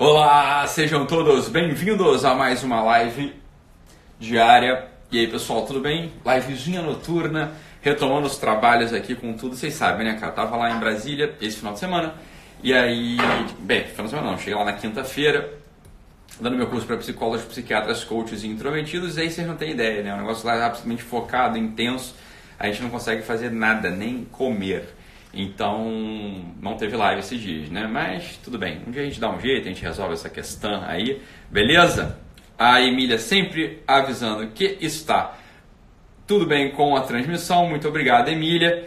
Olá, 0.00 0.64
sejam 0.68 1.04
todos 1.04 1.48
bem-vindos 1.48 2.24
a 2.24 2.32
mais 2.32 2.62
uma 2.62 2.80
live 2.82 3.34
diária. 4.16 4.86
E 5.10 5.18
aí, 5.18 5.26
pessoal, 5.26 5.66
tudo 5.66 5.80
bem? 5.80 6.12
Livezinha 6.24 6.80
noturna, 6.80 7.50
retomando 7.82 8.28
os 8.28 8.38
trabalhos 8.38 8.92
aqui 8.92 9.16
com 9.16 9.32
tudo. 9.32 9.56
Vocês 9.56 9.74
sabem, 9.74 10.06
né, 10.06 10.14
cara? 10.14 10.30
Tava 10.30 10.56
lá 10.56 10.70
em 10.70 10.78
Brasília 10.78 11.34
esse 11.40 11.56
final 11.56 11.72
de 11.72 11.80
semana. 11.80 12.14
E 12.62 12.72
aí, 12.72 13.16
bem, 13.58 13.86
final 13.86 14.04
de 14.04 14.10
semana 14.10 14.30
não, 14.30 14.38
cheguei 14.38 14.54
lá 14.54 14.66
na 14.66 14.74
quinta-feira, 14.74 15.52
dando 16.40 16.56
meu 16.56 16.68
curso 16.68 16.86
para 16.86 16.96
psicólogos, 16.96 17.44
psiquiatras, 17.46 18.04
coaches 18.04 18.44
e 18.44 18.46
intrometidos. 18.46 19.16
E 19.16 19.22
aí 19.22 19.30
vocês 19.32 19.48
não 19.48 19.56
têm 19.56 19.72
ideia, 19.72 20.00
né? 20.04 20.14
O 20.14 20.18
negócio 20.18 20.46
lá 20.46 20.54
é 20.54 20.62
absolutamente 20.62 21.02
focado, 21.02 21.58
intenso. 21.58 22.14
A 22.56 22.68
gente 22.68 22.82
não 22.82 22.90
consegue 22.90 23.22
fazer 23.22 23.50
nada, 23.50 23.90
nem 23.90 24.24
comer. 24.30 24.94
Então, 25.32 25.84
não 26.60 26.76
teve 26.76 26.96
live 26.96 27.20
esses 27.20 27.40
dias, 27.40 27.68
né? 27.70 27.86
Mas 27.86 28.38
tudo 28.42 28.58
bem, 28.58 28.80
um 28.86 28.90
dia 28.90 29.02
a 29.02 29.04
gente 29.04 29.20
dá 29.20 29.30
um 29.30 29.40
jeito, 29.40 29.66
a 29.66 29.68
gente 29.68 29.82
resolve 29.82 30.14
essa 30.14 30.30
questão 30.30 30.82
aí, 30.86 31.20
beleza? 31.50 32.18
A 32.58 32.80
Emília 32.80 33.18
sempre 33.18 33.82
avisando 33.86 34.48
que 34.48 34.78
está 34.80 35.36
tudo 36.26 36.44
bem 36.46 36.72
com 36.72 36.96
a 36.96 37.00
transmissão. 37.00 37.68
Muito 37.68 37.88
obrigado, 37.88 38.28
Emília. 38.28 38.86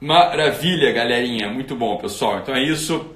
Maravilha, 0.00 0.92
galerinha. 0.92 1.48
Muito 1.48 1.74
bom, 1.74 1.96
pessoal. 1.96 2.38
Então 2.38 2.54
é 2.54 2.62
isso. 2.62 3.14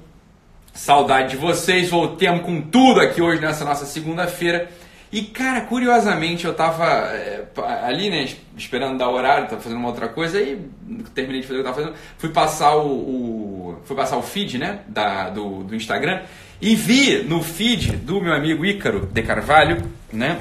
Saudade 0.73 1.31
de 1.31 1.37
vocês. 1.37 1.89
Voltemos 1.89 2.41
com 2.41 2.59
tudo 2.61 2.99
aqui 2.99 3.21
hoje 3.21 3.39
nessa 3.39 3.63
nossa 3.63 3.85
segunda-feira. 3.85 4.69
E, 5.11 5.23
cara, 5.23 5.61
curiosamente, 5.61 6.45
eu 6.45 6.53
tava 6.53 6.85
é, 6.85 7.43
ali, 7.83 8.09
né, 8.09 8.29
esperando 8.55 8.97
dar 8.97 9.09
horário, 9.09 9.49
tava 9.49 9.61
fazendo 9.61 9.79
uma 9.79 9.89
outra 9.89 10.07
coisa, 10.07 10.37
aí 10.37 10.57
terminei 11.13 11.41
de 11.41 11.47
fazer 11.47 11.59
o 11.59 11.63
que 11.63 11.67
eu 11.67 11.73
tava 11.73 11.83
fazendo, 11.83 11.99
fui 12.17 12.29
passar 12.29 12.77
o, 12.77 12.87
o 12.87 13.81
fui 13.83 13.95
passar 13.95 14.15
o 14.15 14.21
feed, 14.21 14.57
né, 14.57 14.79
da, 14.87 15.29
do, 15.29 15.63
do 15.63 15.75
Instagram, 15.75 16.21
e 16.61 16.75
vi 16.75 17.23
no 17.23 17.43
feed 17.43 17.97
do 17.97 18.21
meu 18.21 18.33
amigo 18.33 18.65
Ícaro 18.65 19.05
de 19.05 19.21
Carvalho, 19.21 19.83
né, 20.13 20.39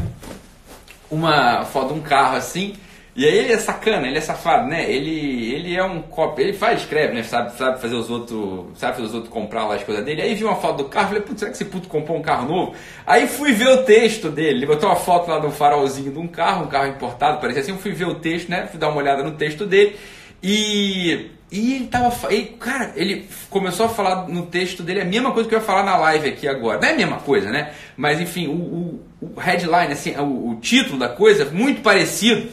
uma 1.11 1.65
foto 1.65 1.93
de 1.93 1.99
um 1.99 2.03
carro 2.03 2.37
assim, 2.37 2.75
e 3.15 3.27
aí 3.27 3.39
ele 3.39 3.53
é 3.53 3.59
sacana, 3.59 4.07
ele 4.07 4.19
é 4.19 4.21
safado, 4.21 4.69
né? 4.69 4.89
Ele, 4.89 5.53
ele 5.53 5.77
é 5.77 5.83
um 5.83 6.01
copy, 6.01 6.43
ele 6.43 6.53
faz, 6.53 6.81
escreve, 6.81 7.13
né? 7.13 7.23
Sabe, 7.25 7.53
sabe 7.57 7.81
fazer 7.81 7.97
os 7.97 8.09
outros, 8.09 8.79
sabe 8.79 8.97
fazer 8.97 9.09
os 9.09 9.15
outros 9.15 9.33
comprar 9.33 9.67
lá 9.67 9.75
as 9.75 9.83
coisas 9.83 10.05
dele. 10.05 10.23
Aí 10.23 10.35
vi 10.35 10.45
uma 10.45 10.57
foto 10.57 10.79
do 10.79 10.85
carro, 10.85 11.09
falei, 11.09 11.23
putz, 11.23 11.41
será 11.41 11.51
que 11.51 11.57
esse 11.57 11.65
puto 11.65 11.89
comprou 11.89 12.17
um 12.17 12.23
carro 12.23 12.49
novo? 12.49 12.75
Aí 13.05 13.27
fui 13.27 13.53
ver 13.53 13.69
o 13.69 13.83
texto 13.85 14.31
dele, 14.31 14.59
ele 14.59 14.67
botou 14.67 14.89
uma 14.89 14.97
foto 14.97 15.29
lá 15.29 15.39
do 15.39 15.51
farolzinho 15.51 16.13
de 16.13 16.19
um 16.19 16.29
carro, 16.29 16.67
um 16.67 16.69
carro 16.69 16.87
importado, 16.87 17.41
parecia 17.41 17.63
assim, 17.63 17.73
eu 17.73 17.79
fui 17.79 17.93
ver 17.93 18.07
o 18.07 18.15
texto, 18.15 18.49
né? 18.49 18.69
Fui 18.69 18.79
dar 18.79 18.89
uma 18.89 18.99
olhada 18.99 19.25
no 19.25 19.33
texto 19.33 19.67
dele 19.67 19.97
e 20.43 21.31
e 21.53 21.75
ele 21.75 21.87
tava. 21.89 22.33
Ele, 22.33 22.55
cara, 22.61 22.93
ele 22.95 23.29
começou 23.49 23.87
a 23.87 23.89
falar 23.89 24.29
no 24.29 24.47
texto 24.47 24.85
dele 24.85 25.01
a 25.01 25.05
mesma 25.05 25.33
coisa 25.33 25.49
que 25.49 25.55
eu 25.55 25.59
ia 25.59 25.65
falar 25.65 25.83
na 25.83 25.97
live 25.97 26.29
aqui 26.29 26.47
agora. 26.47 26.79
Não 26.81 26.89
é 26.89 26.93
a 26.93 26.97
mesma 26.97 27.17
coisa, 27.17 27.51
né? 27.51 27.73
Mas 27.97 28.21
enfim, 28.21 28.47
o, 28.47 28.53
o, 28.53 29.01
o 29.21 29.41
headline, 29.41 29.93
assim, 29.93 30.15
o, 30.17 30.51
o 30.51 30.57
título 30.61 30.97
da 30.97 31.09
coisa, 31.09 31.47
muito 31.47 31.83
parecido 31.83 32.49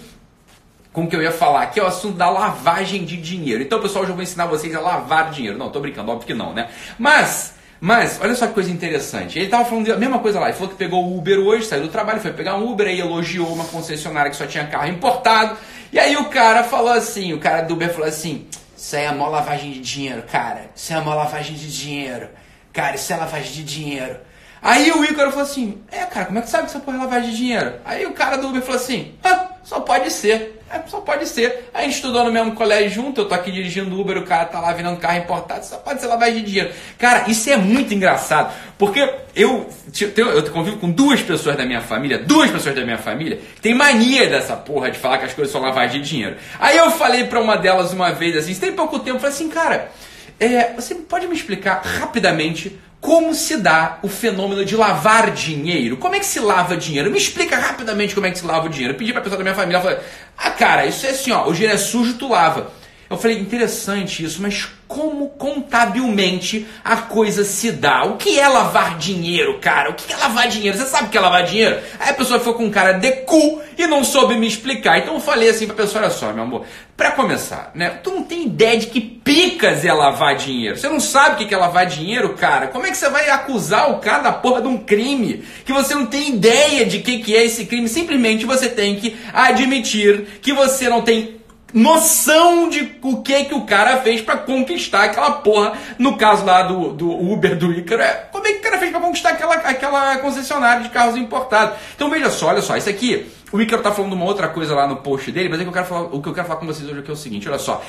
com 0.91 1.03
o 1.03 1.07
que 1.07 1.15
eu 1.15 1.21
ia 1.21 1.31
falar, 1.31 1.67
que 1.67 1.79
é 1.79 1.83
o 1.83 1.87
assunto 1.87 2.17
da 2.17 2.29
lavagem 2.29 3.05
de 3.05 3.17
dinheiro. 3.17 3.61
Então, 3.61 3.79
pessoal, 3.79 4.03
hoje 4.03 4.11
eu 4.11 4.15
vou 4.15 4.23
ensinar 4.23 4.45
vocês 4.47 4.73
a 4.75 4.79
lavar 4.79 5.31
dinheiro. 5.31 5.57
Não, 5.57 5.69
tô 5.69 5.79
brincando, 5.79 6.11
óbvio 6.11 6.27
que 6.27 6.33
não, 6.33 6.53
né? 6.53 6.69
Mas, 6.97 7.53
mas, 7.79 8.19
olha 8.21 8.33
só 8.35 8.47
que 8.47 8.53
coisa 8.53 8.71
interessante. 8.71 9.37
Ele 9.37 9.47
tava 9.47 9.65
falando 9.65 9.91
a 9.91 9.97
mesma 9.97 10.19
coisa 10.19 10.39
lá. 10.39 10.47
Ele 10.47 10.55
falou 10.55 10.69
que 10.69 10.75
pegou 10.75 11.03
o 11.05 11.17
Uber 11.17 11.39
hoje, 11.39 11.65
saiu 11.65 11.83
do 11.83 11.89
trabalho, 11.89 12.19
foi 12.19 12.33
pegar 12.33 12.55
um 12.55 12.71
Uber, 12.71 12.87
aí 12.87 12.99
elogiou 12.99 13.47
uma 13.53 13.65
concessionária 13.65 14.31
que 14.31 14.37
só 14.37 14.47
tinha 14.47 14.65
carro 14.65 14.87
importado. 14.87 15.57
E 15.91 15.99
aí 15.99 16.17
o 16.17 16.25
cara 16.25 16.63
falou 16.63 16.91
assim, 16.91 17.33
o 17.33 17.39
cara 17.39 17.61
do 17.61 17.75
Uber 17.75 17.91
falou 17.91 18.07
assim, 18.07 18.47
isso 18.75 18.95
aí 18.95 19.05
é 19.05 19.11
mó 19.11 19.27
lavagem 19.27 19.71
de 19.71 19.79
dinheiro, 19.79 20.23
cara. 20.23 20.69
Isso 20.75 20.93
é 20.93 20.99
mó 20.99 21.13
lavagem 21.13 21.55
de 21.55 21.71
dinheiro. 21.71 22.29
Cara, 22.73 22.95
isso 22.95 23.13
é 23.13 23.15
lavagem 23.15 23.51
de 23.51 23.63
dinheiro. 23.63 24.17
Aí 24.61 24.91
o 24.91 25.03
Ícaro 25.03 25.29
falou 25.29 25.45
assim, 25.45 25.81
é, 25.91 26.03
cara, 26.05 26.25
como 26.25 26.39
é 26.39 26.41
que 26.41 26.49
sabe 26.49 26.63
que 26.65 26.71
essa 26.71 26.79
porra 26.79 26.97
é 26.97 26.99
lavagem 27.01 27.29
de 27.29 27.37
dinheiro? 27.37 27.75
Aí 27.85 28.05
o 28.05 28.13
cara 28.13 28.37
do 28.37 28.47
Uber 28.47 28.61
falou 28.61 28.81
assim, 28.81 29.13
ah, 29.23 29.51
só 29.67 29.81
pode 29.81 30.09
ser. 30.11 30.61
É, 30.69 30.79
só 30.87 31.01
pode 31.01 31.27
ser. 31.27 31.69
A 31.73 31.81
gente 31.81 31.95
estudou 31.95 32.23
no 32.23 32.31
mesmo 32.31 32.53
colégio 32.53 32.89
junto, 32.89 33.19
eu 33.19 33.27
tô 33.27 33.35
aqui 33.35 33.51
dirigindo 33.51 33.99
Uber, 33.99 34.17
o 34.17 34.23
cara 34.23 34.45
tá 34.45 34.61
lá 34.61 34.71
virando 34.71 34.97
carro 34.97 35.17
importado, 35.17 35.65
só 35.65 35.75
pode 35.75 35.99
ser 35.99 36.07
lavagem 36.07 36.39
de 36.39 36.45
dinheiro. 36.45 36.71
Cara, 36.97 37.29
isso 37.29 37.49
é 37.49 37.57
muito 37.57 37.93
engraçado, 37.93 38.53
porque 38.77 38.99
eu, 39.35 39.69
eu 40.15 40.51
convivo 40.51 40.77
com 40.77 40.89
duas 40.89 41.21
pessoas 41.21 41.57
da 41.57 41.65
minha 41.65 41.81
família, 41.81 42.17
duas 42.17 42.49
pessoas 42.49 42.75
da 42.75 42.85
minha 42.85 42.97
família, 42.97 43.41
que 43.55 43.61
tem 43.61 43.73
mania 43.73 44.29
dessa 44.29 44.55
porra 44.55 44.89
de 44.89 44.97
falar 44.97 45.17
que 45.17 45.25
as 45.25 45.33
coisas 45.33 45.51
são 45.51 45.61
lavagem 45.61 46.01
de 46.01 46.09
dinheiro. 46.09 46.37
Aí 46.59 46.77
eu 46.77 46.89
falei 46.91 47.25
pra 47.25 47.41
uma 47.41 47.57
delas 47.57 47.91
uma 47.91 48.11
vez 48.11 48.37
assim, 48.37 48.55
tem 48.55 48.71
pouco 48.71 48.99
tempo, 48.99 49.19
falei 49.19 49.35
assim, 49.35 49.49
cara, 49.49 49.91
é, 50.39 50.71
você 50.73 50.95
pode 50.95 51.27
me 51.27 51.35
explicar 51.35 51.81
rapidamente 51.81 52.79
como 52.99 53.33
se 53.33 53.57
dá 53.57 53.99
o 54.01 54.07
fenômeno 54.07 54.65
de 54.65 54.75
lavar 54.75 55.31
dinheiro? 55.31 55.97
Como 55.97 56.15
é 56.15 56.19
que 56.19 56.25
se 56.25 56.39
lava 56.39 56.75
dinheiro? 56.75 57.11
Me 57.11 57.17
explica 57.17 57.57
rapidamente 57.57 58.15
como 58.15 58.25
é 58.25 58.31
que 58.31 58.39
se 58.39 58.45
lava 58.45 58.65
o 58.65 58.69
dinheiro. 58.69 58.93
Eu 58.93 58.97
pedi 58.97 59.13
pra 59.13 59.21
pessoa 59.21 59.37
da 59.37 59.43
minha 59.43 59.55
família, 59.55 59.77
ela 59.77 59.83
falou, 59.83 59.99
ah 60.37 60.51
cara, 60.51 60.85
isso 60.85 61.05
é 61.05 61.11
assim, 61.11 61.31
ó, 61.31 61.47
o 61.47 61.53
dinheiro 61.53 61.73
é 61.73 61.77
sujo, 61.77 62.15
tu 62.15 62.27
lava. 62.27 62.71
Eu 63.09 63.17
falei, 63.17 63.39
interessante 63.39 64.23
isso, 64.23 64.41
mas 64.41 64.67
como 64.87 65.29
contabilmente 65.29 66.65
a 66.83 66.97
coisa 66.97 67.43
se 67.43 67.71
dá? 67.71 68.05
O 68.05 68.17
que 68.17 68.39
é 68.39 68.47
lavar 68.47 68.97
dinheiro, 68.97 69.59
cara? 69.59 69.89
O 69.89 69.93
que 69.93 70.11
é 70.11 70.15
lavar 70.15 70.47
dinheiro? 70.47 70.77
Você 70.77 70.85
sabe 70.85 71.07
o 71.07 71.09
que 71.09 71.17
é 71.17 71.21
lavar 71.21 71.43
dinheiro? 71.43 71.79
Aí 71.99 72.09
a 72.09 72.13
pessoa 72.13 72.39
foi 72.39 72.53
com 72.53 72.65
um 72.65 72.71
cara 72.71 72.93
de 72.93 73.11
cu 73.23 73.61
e 73.77 73.85
não 73.85 74.03
soube 74.03 74.35
me 74.35 74.47
explicar. 74.47 74.97
Então 74.97 75.15
eu 75.15 75.19
falei 75.19 75.49
assim 75.49 75.67
pra 75.67 75.75
pessoa, 75.75 76.03
olha 76.03 76.11
só, 76.11 76.31
meu 76.31 76.43
amor, 76.43 76.65
pra 76.95 77.11
começar, 77.11 77.71
né? 77.75 77.89
Tu 78.03 78.09
não 78.09 78.23
tem 78.23 78.45
ideia 78.45 78.77
de 78.77 78.87
que 78.87 78.99
picas 78.99 79.83
é 79.85 79.91
lavar 79.91 80.35
dinheiro. 80.35 80.77
Você 80.77 80.87
não 80.87 80.99
sabe 80.99 81.43
o 81.43 81.47
que 81.47 81.53
é 81.53 81.57
lavar 81.57 81.85
dinheiro, 81.85 82.33
cara? 82.33 82.67
Como 82.67 82.85
é 82.85 82.89
que 82.89 82.97
você 82.97 83.09
vai 83.09 83.29
acusar 83.29 83.91
o 83.91 83.99
cara 83.99 84.23
da 84.23 84.31
porra 84.31 84.61
de 84.61 84.67
um 84.67 84.77
crime? 84.77 85.43
Que 85.65 85.73
você 85.73 85.93
não 85.93 86.05
tem 86.05 86.29
ideia 86.29 86.85
de 86.85 86.99
que, 86.99 87.19
que 87.19 87.35
é 87.35 87.45
esse 87.45 87.65
crime. 87.65 87.87
Simplesmente 87.87 88.45
você 88.45 88.69
tem 88.69 88.95
que 88.95 89.15
admitir 89.33 90.39
que 90.41 90.53
você 90.53 90.89
não 90.89 91.01
tem 91.01 91.36
noção 91.73 92.69
de 92.69 92.97
o 93.01 93.21
que 93.21 93.45
que 93.45 93.53
o 93.53 93.65
cara 93.65 93.97
fez 93.97 94.21
para 94.21 94.37
conquistar 94.37 95.03
aquela 95.03 95.31
porra. 95.31 95.73
No 95.97 96.17
caso 96.17 96.45
lá 96.45 96.63
do, 96.63 96.93
do 96.93 97.09
Uber 97.09 97.57
do 97.57 97.71
Ícaro, 97.71 98.01
é 98.01 98.13
como 98.31 98.47
é 98.47 98.53
que 98.53 98.59
o 98.59 98.61
cara 98.61 98.77
fez 98.77 98.91
para 98.91 99.01
conquistar 99.01 99.29
aquela, 99.29 99.55
aquela 99.55 100.17
concessionária 100.17 100.83
de 100.83 100.89
carros 100.89 101.15
importados. 101.17 101.77
Então 101.95 102.09
veja 102.09 102.29
só, 102.29 102.47
olha 102.47 102.61
só, 102.61 102.77
isso 102.77 102.89
aqui, 102.89 103.29
o 103.51 103.61
Ícaro 103.61 103.81
tá 103.81 103.91
falando 103.91 104.13
uma 104.13 104.25
outra 104.25 104.47
coisa 104.47 104.73
lá 104.75 104.87
no 104.87 104.97
post 104.97 105.31
dele, 105.31 105.49
mas 105.49 105.59
é 105.59 105.63
que 105.63 105.69
eu 105.69 105.73
quero 105.73 105.85
falar, 105.85 106.03
o 106.13 106.21
que 106.21 106.29
eu 106.29 106.33
quero 106.33 106.47
falar 106.47 106.59
com 106.59 106.65
vocês 106.65 106.89
hoje 106.89 106.99
aqui 106.99 107.09
é 107.09 107.13
o 107.13 107.17
seguinte, 107.17 107.47
olha 107.49 107.59
só. 107.59 107.83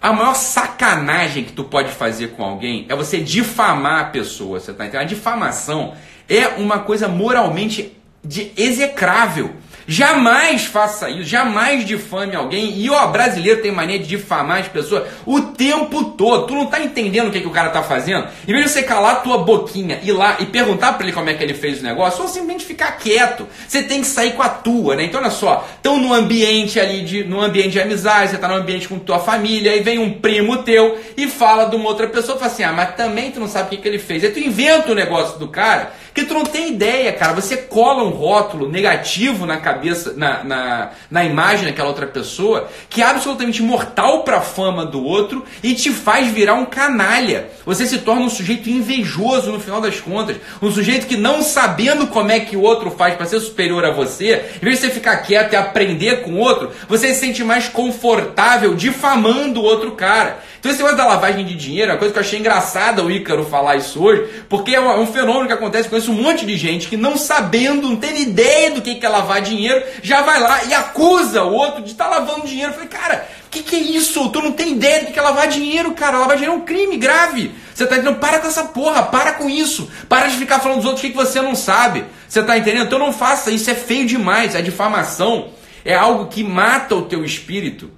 A 0.00 0.12
maior 0.12 0.34
sacanagem 0.34 1.44
que 1.44 1.52
tu 1.52 1.64
pode 1.64 1.90
fazer 1.90 2.32
com 2.32 2.44
alguém 2.44 2.84
é 2.90 2.94
você 2.94 3.20
difamar 3.20 4.00
a 4.00 4.04
pessoa, 4.04 4.60
você 4.60 4.72
tá 4.72 4.84
entendendo? 4.84 5.02
A 5.02 5.08
difamação 5.08 5.94
é 6.28 6.48
uma 6.58 6.80
coisa 6.80 7.08
moralmente 7.08 7.96
de 8.22 8.52
execrável. 8.56 9.54
Jamais 9.86 10.64
faça 10.64 11.10
isso, 11.10 11.24
jamais 11.24 11.84
difame 11.84 12.34
alguém. 12.34 12.78
E 12.78 12.88
ó, 12.90 13.06
brasileiro 13.08 13.60
tem 13.60 13.70
mania 13.70 13.98
de 13.98 14.06
difamar 14.06 14.60
as 14.60 14.68
pessoas 14.68 15.04
o 15.26 15.40
tempo 15.40 16.04
todo. 16.04 16.46
Tu 16.46 16.54
não 16.54 16.66
tá 16.66 16.80
entendendo 16.80 17.28
o 17.28 17.30
que, 17.30 17.40
que 17.40 17.46
o 17.46 17.50
cara 17.50 17.70
tá 17.70 17.82
fazendo? 17.82 18.26
Em 18.48 18.52
vez 18.52 18.64
de 18.64 18.70
você 18.70 18.82
calar 18.82 19.22
tua 19.22 19.38
boquinha, 19.38 20.00
ir 20.02 20.12
lá 20.12 20.36
e 20.40 20.46
perguntar 20.46 20.94
para 20.94 21.04
ele 21.04 21.12
como 21.12 21.28
é 21.28 21.34
que 21.34 21.42
ele 21.42 21.54
fez 21.54 21.80
o 21.80 21.82
negócio, 21.82 22.22
ou 22.22 22.28
simplesmente 22.28 22.64
ficar 22.64 22.92
quieto. 22.92 23.46
Você 23.68 23.82
tem 23.82 24.00
que 24.00 24.06
sair 24.06 24.32
com 24.32 24.42
a 24.42 24.48
tua, 24.48 24.96
né? 24.96 25.04
Então 25.04 25.20
olha 25.20 25.30
só, 25.30 25.68
estão 25.76 25.98
no 25.98 26.12
ambiente 26.12 26.80
ali 26.80 27.02
de, 27.02 27.24
no 27.24 27.40
ambiente 27.40 27.70
de 27.70 27.80
amizade, 27.80 28.30
você 28.30 28.38
tá 28.38 28.48
no 28.48 28.54
ambiente 28.54 28.88
com 28.88 28.98
tua 28.98 29.18
família, 29.18 29.72
aí 29.72 29.80
vem 29.80 29.98
um 29.98 30.14
primo 30.14 30.58
teu 30.58 30.98
e 31.16 31.28
fala 31.28 31.64
de 31.66 31.76
uma 31.76 31.88
outra 31.88 32.06
pessoa, 32.06 32.38
fala 32.38 32.50
assim: 32.50 32.62
"Ah, 32.62 32.72
mas 32.72 32.94
também 32.94 33.30
tu 33.30 33.40
não 33.40 33.48
sabe 33.48 33.66
o 33.66 33.70
que, 33.70 33.76
que 33.78 33.88
ele 33.88 33.98
fez". 33.98 34.24
Aí 34.24 34.30
tu 34.30 34.38
inventa 34.38 34.92
o 34.92 34.94
negócio 34.94 35.38
do 35.38 35.48
cara, 35.48 35.92
que 36.14 36.24
tu 36.24 36.32
não 36.32 36.44
tem 36.44 36.70
ideia, 36.70 37.12
cara. 37.12 37.32
Você 37.34 37.56
cola 37.56 38.04
um 38.04 38.10
rótulo 38.10 38.70
negativo 38.70 39.44
na 39.44 39.56
cabeça 39.58 39.74
cabeça, 39.74 40.14
na, 40.16 40.44
na, 40.44 40.90
na 41.10 41.24
imagem 41.24 41.66
daquela 41.66 41.88
outra 41.88 42.06
pessoa, 42.06 42.68
que 42.88 43.02
é 43.02 43.04
absolutamente 43.04 43.62
mortal 43.62 44.22
para 44.22 44.38
a 44.38 44.40
fama 44.40 44.86
do 44.86 45.02
outro 45.04 45.44
e 45.62 45.74
te 45.74 45.90
faz 45.90 46.28
virar 46.28 46.54
um 46.54 46.64
canalha. 46.64 47.50
Você 47.66 47.86
se 47.86 47.98
torna 47.98 48.22
um 48.22 48.30
sujeito 48.30 48.70
invejoso 48.70 49.50
no 49.50 49.60
final 49.60 49.80
das 49.80 50.00
contas, 50.00 50.36
um 50.62 50.70
sujeito 50.70 51.06
que 51.06 51.16
não 51.16 51.42
sabendo 51.42 52.06
como 52.06 52.30
é 52.30 52.40
que 52.40 52.56
o 52.56 52.62
outro 52.62 52.90
faz 52.90 53.14
para 53.14 53.26
ser 53.26 53.40
superior 53.40 53.84
a 53.84 53.90
você, 53.90 54.44
em 54.56 54.64
vez 54.64 54.80
de 54.80 54.86
você 54.86 54.92
ficar 54.92 55.16
quieto 55.18 55.52
e 55.52 55.56
aprender 55.56 56.22
com 56.22 56.32
o 56.32 56.38
outro, 56.38 56.70
você 56.88 57.12
se 57.12 57.20
sente 57.20 57.42
mais 57.42 57.68
confortável 57.68 58.74
difamando 58.74 59.60
o 59.60 59.64
outro 59.64 59.92
cara. 59.92 60.42
Então 60.64 60.72
esse 60.72 60.82
negócio 60.82 60.96
da 60.96 61.06
lavagem 61.06 61.44
de 61.44 61.54
dinheiro 61.54 61.90
é 61.90 61.92
uma 61.92 61.98
coisa 61.98 62.10
que 62.10 62.18
eu 62.18 62.22
achei 62.22 62.38
engraçada 62.38 63.04
o 63.04 63.10
Ícaro 63.10 63.44
falar 63.44 63.76
isso 63.76 64.02
hoje, 64.02 64.26
porque 64.48 64.74
é 64.74 64.80
um, 64.80 64.90
é 64.90 64.96
um 64.96 65.06
fenômeno 65.06 65.46
que 65.46 65.52
acontece 65.52 65.90
com 65.90 65.96
um 66.10 66.22
monte 66.22 66.46
de 66.46 66.56
gente 66.56 66.88
que 66.88 66.96
não 66.96 67.18
sabendo, 67.18 67.86
não 67.86 67.96
tendo 67.96 68.16
ideia 68.16 68.70
do 68.70 68.80
que 68.80 68.98
é 69.04 69.06
lavar 69.06 69.42
dinheiro, 69.42 69.84
já 70.02 70.22
vai 70.22 70.40
lá 70.40 70.64
e 70.64 70.72
acusa 70.72 71.44
o 71.44 71.52
outro 71.52 71.82
de 71.82 71.90
estar 71.90 72.06
tá 72.06 72.18
lavando 72.18 72.46
dinheiro. 72.46 72.70
Eu 72.70 72.74
falei, 72.76 72.88
cara, 72.88 73.28
o 73.46 73.50
que, 73.50 73.62
que 73.62 73.76
é 73.76 73.78
isso? 73.78 74.26
Tu 74.30 74.40
não 74.40 74.52
tem 74.52 74.72
ideia 74.72 75.04
do 75.04 75.12
que 75.12 75.18
é 75.18 75.22
lavar 75.22 75.48
dinheiro, 75.48 75.92
cara. 75.92 76.16
Lavar 76.16 76.38
dinheiro 76.38 76.54
é 76.54 76.62
um 76.62 76.64
crime 76.64 76.96
grave. 76.96 77.52
Você 77.74 77.86
tá 77.86 77.96
entendendo? 77.96 78.18
Para 78.18 78.38
com 78.38 78.46
essa 78.46 78.64
porra, 78.64 79.02
para 79.02 79.32
com 79.32 79.50
isso. 79.50 79.90
Para 80.08 80.28
de 80.28 80.36
ficar 80.38 80.60
falando 80.60 80.78
dos 80.78 80.86
outros 80.86 81.04
o 81.04 81.06
que, 81.06 81.10
que 81.10 81.22
você 81.22 81.42
não 81.42 81.54
sabe. 81.54 82.06
Você 82.26 82.42
tá 82.42 82.56
entendendo? 82.56 82.86
Então 82.86 82.98
não 82.98 83.12
faça 83.12 83.50
isso, 83.50 83.70
é 83.70 83.74
feio 83.74 84.06
demais. 84.06 84.56
A 84.56 84.62
difamação 84.62 85.48
é 85.84 85.94
algo 85.94 86.28
que 86.28 86.42
mata 86.42 86.94
o 86.94 87.02
teu 87.02 87.22
espírito 87.22 87.90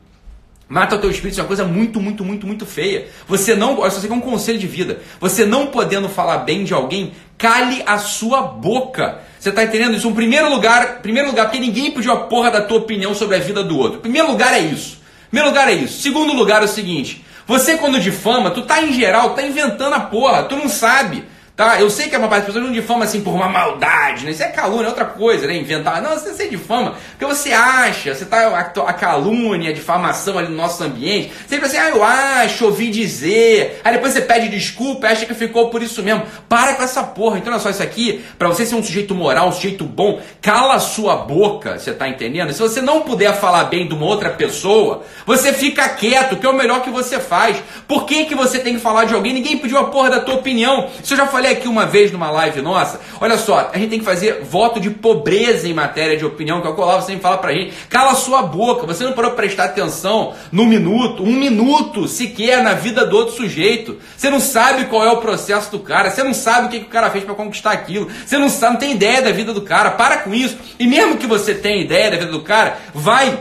Mata 0.68 0.96
o 0.96 0.98
teu 0.98 1.10
espírito, 1.10 1.38
é 1.38 1.42
uma 1.42 1.46
coisa 1.46 1.64
muito, 1.64 2.00
muito, 2.00 2.24
muito, 2.24 2.44
muito 2.44 2.66
feia. 2.66 3.06
Você 3.28 3.54
não, 3.54 3.78
olha, 3.78 3.90
você 3.90 4.08
quer 4.08 4.12
um 4.12 4.20
conselho 4.20 4.58
de 4.58 4.66
vida. 4.66 5.00
Você 5.20 5.46
não 5.46 5.68
podendo 5.68 6.08
falar 6.08 6.38
bem 6.38 6.64
de 6.64 6.74
alguém, 6.74 7.12
cale 7.38 7.84
a 7.86 7.98
sua 7.98 8.42
boca. 8.42 9.20
Você 9.38 9.50
está 9.50 9.62
entendendo 9.62 9.94
isso? 9.94 10.08
Um 10.08 10.14
primeiro 10.14 10.50
lugar, 10.50 11.02
primeiro 11.02 11.28
lugar, 11.28 11.44
porque 11.44 11.60
ninguém 11.60 11.92
pediu 11.92 12.12
a 12.12 12.24
porra 12.24 12.50
da 12.50 12.62
tua 12.62 12.78
opinião 12.78 13.14
sobre 13.14 13.36
a 13.36 13.38
vida 13.38 13.62
do 13.62 13.78
outro. 13.78 14.00
Primeiro 14.00 14.28
lugar 14.28 14.54
é 14.54 14.58
isso. 14.58 14.98
Primeiro 15.30 15.50
lugar 15.50 15.68
é 15.68 15.72
isso. 15.72 16.02
Segundo 16.02 16.32
lugar 16.32 16.62
é 16.62 16.64
o 16.64 16.68
seguinte: 16.68 17.24
você 17.46 17.76
quando 17.76 18.00
difama, 18.00 18.50
tu 18.50 18.62
tá 18.62 18.82
em 18.82 18.92
geral, 18.92 19.34
tá 19.34 19.42
inventando 19.42 19.94
a 19.94 20.00
porra, 20.00 20.42
tu 20.44 20.56
não 20.56 20.68
sabe. 20.68 21.24
Tá? 21.56 21.81
Eu 21.81 21.88
sei 21.88 22.11
que 22.11 22.14
é 22.14 22.19
uma 22.19 22.29
parte 22.29 22.43
das 22.43 22.47
pessoas 22.49 22.67
não 22.67 22.73
difama 22.73 23.06
assim 23.06 23.23
por 23.23 23.32
uma 23.32 23.49
maldade, 23.49 24.26
né? 24.26 24.31
Isso 24.32 24.43
é 24.43 24.49
calúnia, 24.49 24.85
é 24.85 24.88
outra 24.88 25.06
coisa, 25.06 25.47
né? 25.47 25.56
Inventar. 25.56 26.03
Não, 26.03 26.11
você, 26.11 26.35
você 26.35 26.49
difama 26.49 26.94
porque 27.11 27.25
você 27.25 27.50
acha, 27.50 28.14
você 28.14 28.26
tá 28.26 28.47
a, 28.47 28.61
a 28.61 28.93
calúnia, 28.93 29.70
a 29.70 29.73
difamação 29.73 30.38
ali 30.38 30.49
no 30.49 30.56
nosso 30.56 30.85
ambiente. 30.85 31.32
Sempre 31.49 31.64
assim, 31.64 31.79
ah, 31.79 31.88
eu 31.88 32.05
acho, 32.05 32.67
ouvi 32.67 32.91
dizer. 32.91 33.81
Aí 33.82 33.94
depois 33.94 34.12
você 34.12 34.20
pede 34.20 34.50
desculpa, 34.50 35.06
acha 35.06 35.25
que 35.25 35.32
ficou 35.32 35.70
por 35.70 35.82
isso 35.82 36.03
mesmo. 36.03 36.25
Para 36.47 36.75
com 36.75 36.82
essa 36.82 37.03
porra. 37.03 37.38
Então, 37.38 37.50
olha 37.50 37.62
só, 37.62 37.70
isso 37.70 37.82
aqui, 37.82 38.23
para 38.38 38.49
você 38.49 38.67
ser 38.67 38.75
um 38.75 38.82
sujeito 38.82 39.14
moral, 39.14 39.49
um 39.49 39.52
sujeito 39.52 39.85
bom, 39.85 40.20
cala 40.43 40.75
a 40.75 40.79
sua 40.79 41.17
boca, 41.17 41.79
você 41.79 41.94
tá 41.94 42.06
entendendo? 42.06 42.52
Se 42.52 42.61
você 42.61 42.82
não 42.82 43.00
puder 43.00 43.35
falar 43.41 43.64
bem 43.64 43.88
de 43.88 43.94
uma 43.94 44.05
outra 44.05 44.29
pessoa, 44.29 45.05
você 45.25 45.55
fica 45.55 45.88
quieto, 45.88 46.37
que 46.37 46.44
é 46.44 46.50
o 46.50 46.52
melhor 46.52 46.82
que 46.82 46.91
você 46.91 47.19
faz. 47.19 47.56
Por 47.88 48.05
que, 48.05 48.26
que 48.26 48.35
você 48.35 48.59
tem 48.59 48.75
que 48.75 48.81
falar 48.81 49.06
de 49.06 49.14
alguém? 49.14 49.32
Ninguém 49.32 49.56
pediu 49.56 49.79
a 49.79 49.85
porra 49.85 50.11
da 50.11 50.20
tua 50.20 50.35
opinião. 50.35 50.91
Se 51.02 51.14
eu 51.14 51.19
já 51.19 51.26
falei 51.26 51.45
falei 51.46 51.52
aqui 51.52 51.69
uma 51.69 51.87
vez 51.87 52.10
numa 52.10 52.31
live 52.31 52.60
nossa, 52.60 53.00
olha 53.20 53.38
só, 53.38 53.70
a 53.72 53.78
gente 53.78 53.90
tem 53.90 53.98
que 54.00 54.04
fazer 54.04 54.43
voto 54.43 54.81
de 54.81 54.90
pobreza 54.90 55.69
em 55.69 55.72
matéria 55.72 56.16
de 56.16 56.25
opinião, 56.25 56.60
que 56.60 56.66
é 56.66 56.70
o 56.70 56.75
que 56.75 57.04
sempre 57.04 57.22
fala 57.22 57.38
pra 57.38 57.52
gente. 57.52 57.72
Cala 57.88 58.14
sua 58.14 58.43
boca, 58.43 58.87
você 58.87 59.04
não 59.04 59.12
parou 59.12 59.32
prestar 59.32 59.64
atenção 59.64 60.34
no 60.50 60.64
minuto, 60.64 61.22
um 61.22 61.32
minuto 61.32 62.08
sequer 62.08 62.62
na 62.62 62.75
vida 62.75 63.06
do 63.06 63.16
outro 63.16 63.34
sujeito. 63.34 63.98
Você 64.16 64.28
não 64.28 64.40
sabe 64.40 64.87
qual 64.87 65.04
é 65.04 65.10
o 65.10 65.19
processo 65.19 65.70
do 65.70 65.78
cara, 65.78 66.10
você 66.10 66.22
não 66.22 66.34
sabe 66.34 66.66
o 66.66 66.70
que, 66.70 66.81
que 66.81 66.87
o 66.87 66.90
cara 66.90 67.10
fez 67.10 67.25
para 67.25 67.34
conquistar 67.34 67.72
aquilo, 67.72 68.08
você 68.25 68.38
não 68.38 68.49
sabe, 68.49 68.72
não 68.72 68.81
tem 68.81 68.92
ideia 68.92 69.22
da 69.22 69.31
vida 69.31 69.52
do 69.52 69.62
cara, 69.62 69.92
para 69.92 70.19
com 70.19 70.34
isso. 70.34 70.56
E 70.78 70.87
mesmo 70.87 71.16
que 71.16 71.26
você 71.26 71.54
tenha 71.54 71.81
ideia 71.81 72.10
da 72.10 72.16
vida 72.16 72.32
do 72.32 72.40
cara, 72.40 72.78
vai 72.92 73.38